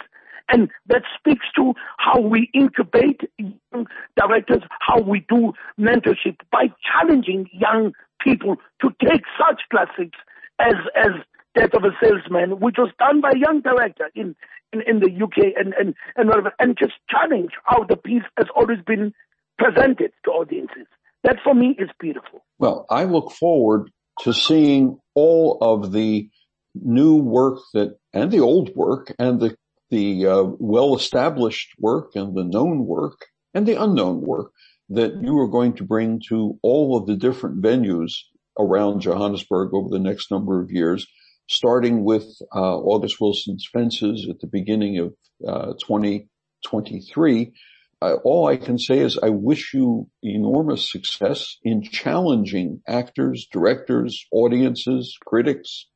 and 0.49 0.69
that 0.87 1.03
speaks 1.17 1.45
to 1.55 1.73
how 1.97 2.19
we 2.19 2.49
incubate 2.53 3.21
young 3.37 3.87
directors, 4.15 4.61
how 4.79 5.01
we 5.01 5.25
do 5.27 5.53
mentorship 5.79 6.37
by 6.51 6.65
challenging 6.83 7.49
young 7.51 7.93
people 8.21 8.55
to 8.81 8.89
take 9.03 9.23
such 9.39 9.61
classics 9.71 10.17
as 10.59 10.75
as 10.95 11.11
Death 11.55 11.73
of 11.73 11.85
a 11.85 11.91
Salesman, 12.03 12.59
which 12.59 12.75
was 12.77 12.91
done 12.99 13.21
by 13.21 13.31
a 13.33 13.39
young 13.39 13.61
director 13.61 14.09
in 14.13 14.35
in, 14.73 14.81
in 14.81 14.99
the 14.99 15.23
UK 15.23 15.53
and 15.57 15.73
and 15.79 15.95
and 16.17 16.27
whatever, 16.27 16.53
and 16.59 16.77
just 16.77 16.93
challenge 17.09 17.51
how 17.63 17.85
the 17.85 17.95
piece 17.95 18.23
has 18.37 18.47
always 18.55 18.79
been 18.85 19.13
presented 19.57 20.11
to 20.25 20.31
audiences. 20.31 20.87
That 21.23 21.37
for 21.43 21.55
me 21.55 21.75
is 21.79 21.89
beautiful. 21.99 22.43
Well, 22.59 22.85
I 22.89 23.05
look 23.05 23.31
forward 23.31 23.89
to 24.21 24.33
seeing 24.33 24.99
all 25.13 25.57
of 25.61 25.91
the 25.93 26.29
new 26.75 27.15
work 27.15 27.59
that 27.73 27.97
and 28.13 28.31
the 28.31 28.41
old 28.41 28.75
work 28.75 29.13
and 29.17 29.39
the 29.39 29.55
the 29.89 30.27
uh, 30.27 30.43
well 30.59 30.95
established 30.95 31.69
work 31.79 32.11
and 32.15 32.35
the 32.35 32.43
known 32.43 32.85
work 32.85 33.27
and 33.53 33.65
the 33.65 33.81
unknown 33.81 34.21
work 34.21 34.51
that 34.89 35.13
you 35.21 35.37
are 35.39 35.47
going 35.47 35.73
to 35.73 35.83
bring 35.83 36.21
to 36.29 36.59
all 36.61 36.97
of 36.97 37.07
the 37.07 37.15
different 37.15 37.61
venues 37.61 38.13
around 38.59 39.01
Johannesburg 39.01 39.73
over 39.73 39.89
the 39.89 39.99
next 39.99 40.31
number 40.31 40.61
of 40.61 40.71
years, 40.71 41.07
starting 41.49 42.03
with 42.03 42.25
uh, 42.53 42.77
August 42.77 43.19
Wilson's 43.19 43.67
Fences 43.71 44.27
at 44.29 44.39
the 44.39 44.47
beginning 44.47 44.99
of 44.99 45.13
uh, 45.47 45.73
2023. 45.85 47.53
Uh, 48.01 48.15
all 48.23 48.47
I 48.47 48.57
can 48.57 48.77
say 48.77 48.99
is 48.99 49.17
I 49.17 49.29
wish 49.29 49.73
you 49.73 50.09
enormous 50.21 50.91
success 50.91 51.57
in 51.63 51.81
challenging 51.81 52.81
actors, 52.87 53.47
directors, 53.51 54.25
audiences, 54.31 55.17
critics 55.25 55.87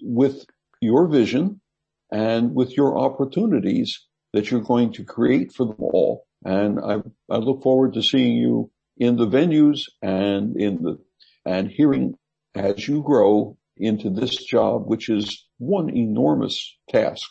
with 0.00 0.46
your 0.80 1.08
vision 1.08 1.60
and 2.10 2.54
with 2.54 2.76
your 2.76 2.98
opportunities 2.98 4.06
that 4.32 4.50
you're 4.50 4.60
going 4.60 4.92
to 4.92 5.04
create 5.04 5.52
for 5.52 5.66
them 5.66 5.76
all. 5.78 6.24
And 6.44 6.78
I, 6.80 6.98
I 7.30 7.38
look 7.38 7.62
forward 7.62 7.94
to 7.94 8.02
seeing 8.02 8.36
you 8.36 8.70
in 8.96 9.16
the 9.16 9.26
venues 9.26 9.82
and 10.02 10.56
in 10.56 10.82
the, 10.82 10.98
and 11.44 11.70
hearing 11.70 12.14
as 12.54 12.86
you 12.86 13.02
grow 13.02 13.56
into 13.76 14.10
this 14.10 14.36
job, 14.36 14.82
which 14.86 15.08
is 15.08 15.46
one 15.58 15.94
enormous 15.96 16.76
task. 16.90 17.28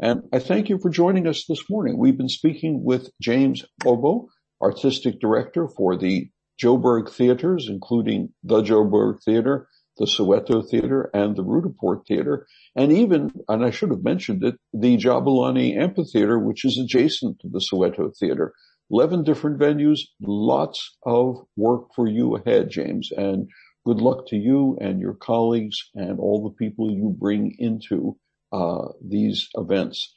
And 0.00 0.22
I 0.32 0.38
thank 0.38 0.68
you 0.68 0.78
for 0.78 0.90
joining 0.90 1.26
us 1.26 1.44
this 1.46 1.68
morning. 1.68 1.98
We've 1.98 2.16
been 2.16 2.28
speaking 2.28 2.82
with 2.82 3.10
James 3.20 3.64
Ngcobo, 3.82 4.28
artistic 4.62 5.20
director 5.20 5.68
for 5.68 5.96
the 5.96 6.30
Joburg 6.60 7.10
theaters, 7.10 7.68
including 7.68 8.30
the 8.42 8.62
Joburg 8.62 9.22
Theater, 9.24 9.68
the 10.00 10.06
Soweto 10.06 10.66
Theater, 10.66 11.10
and 11.12 11.36
the 11.36 11.44
Roodepoort 11.44 12.06
Theater, 12.08 12.46
and 12.74 12.90
even, 12.90 13.32
and 13.48 13.62
I 13.62 13.70
should 13.70 13.90
have 13.90 14.02
mentioned 14.02 14.42
it, 14.42 14.56
the 14.72 14.96
Jabulani 14.96 15.76
Amphitheater, 15.76 16.38
which 16.38 16.64
is 16.64 16.78
adjacent 16.78 17.38
to 17.40 17.48
the 17.48 17.62
Soweto 17.70 18.10
Theater. 18.18 18.54
11 18.90 19.24
different 19.24 19.60
venues, 19.60 20.00
lots 20.20 20.96
of 21.04 21.36
work 21.54 21.88
for 21.94 22.08
you 22.08 22.34
ahead, 22.34 22.70
James, 22.70 23.10
and 23.14 23.48
good 23.84 24.00
luck 24.00 24.26
to 24.28 24.36
you 24.36 24.78
and 24.80 25.00
your 25.00 25.14
colleagues 25.14 25.76
and 25.94 26.18
all 26.18 26.42
the 26.42 26.56
people 26.56 26.90
you 26.90 27.14
bring 27.16 27.54
into 27.58 28.16
uh, 28.52 28.88
these 29.06 29.48
events. 29.54 30.14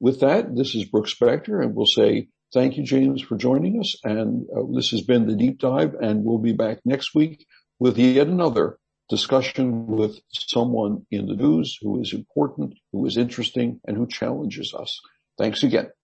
With 0.00 0.20
that, 0.20 0.56
this 0.56 0.74
is 0.74 0.86
Brooks 0.86 1.14
Spector, 1.14 1.62
and 1.62 1.74
we'll 1.74 1.84
say 1.84 2.28
thank 2.54 2.78
you, 2.78 2.84
James, 2.84 3.20
for 3.20 3.36
joining 3.36 3.80
us. 3.80 3.96
And 4.02 4.46
uh, 4.50 4.62
this 4.74 4.90
has 4.90 5.02
been 5.02 5.26
the 5.26 5.36
deep 5.36 5.58
dive, 5.58 5.94
and 6.00 6.24
we'll 6.24 6.38
be 6.38 6.54
back 6.54 6.78
next 6.86 7.14
week 7.14 7.46
with 7.78 7.98
yet 7.98 8.28
another 8.28 8.78
discussion 9.08 9.86
with 9.86 10.18
someone 10.30 11.06
in 11.10 11.26
the 11.26 11.34
news 11.34 11.78
who 11.80 12.00
is 12.00 12.12
important, 12.12 12.74
who 12.92 13.06
is 13.06 13.16
interesting, 13.16 13.80
and 13.86 13.96
who 13.96 14.06
challenges 14.06 14.74
us. 14.74 15.00
Thanks 15.38 15.62
again. 15.62 15.90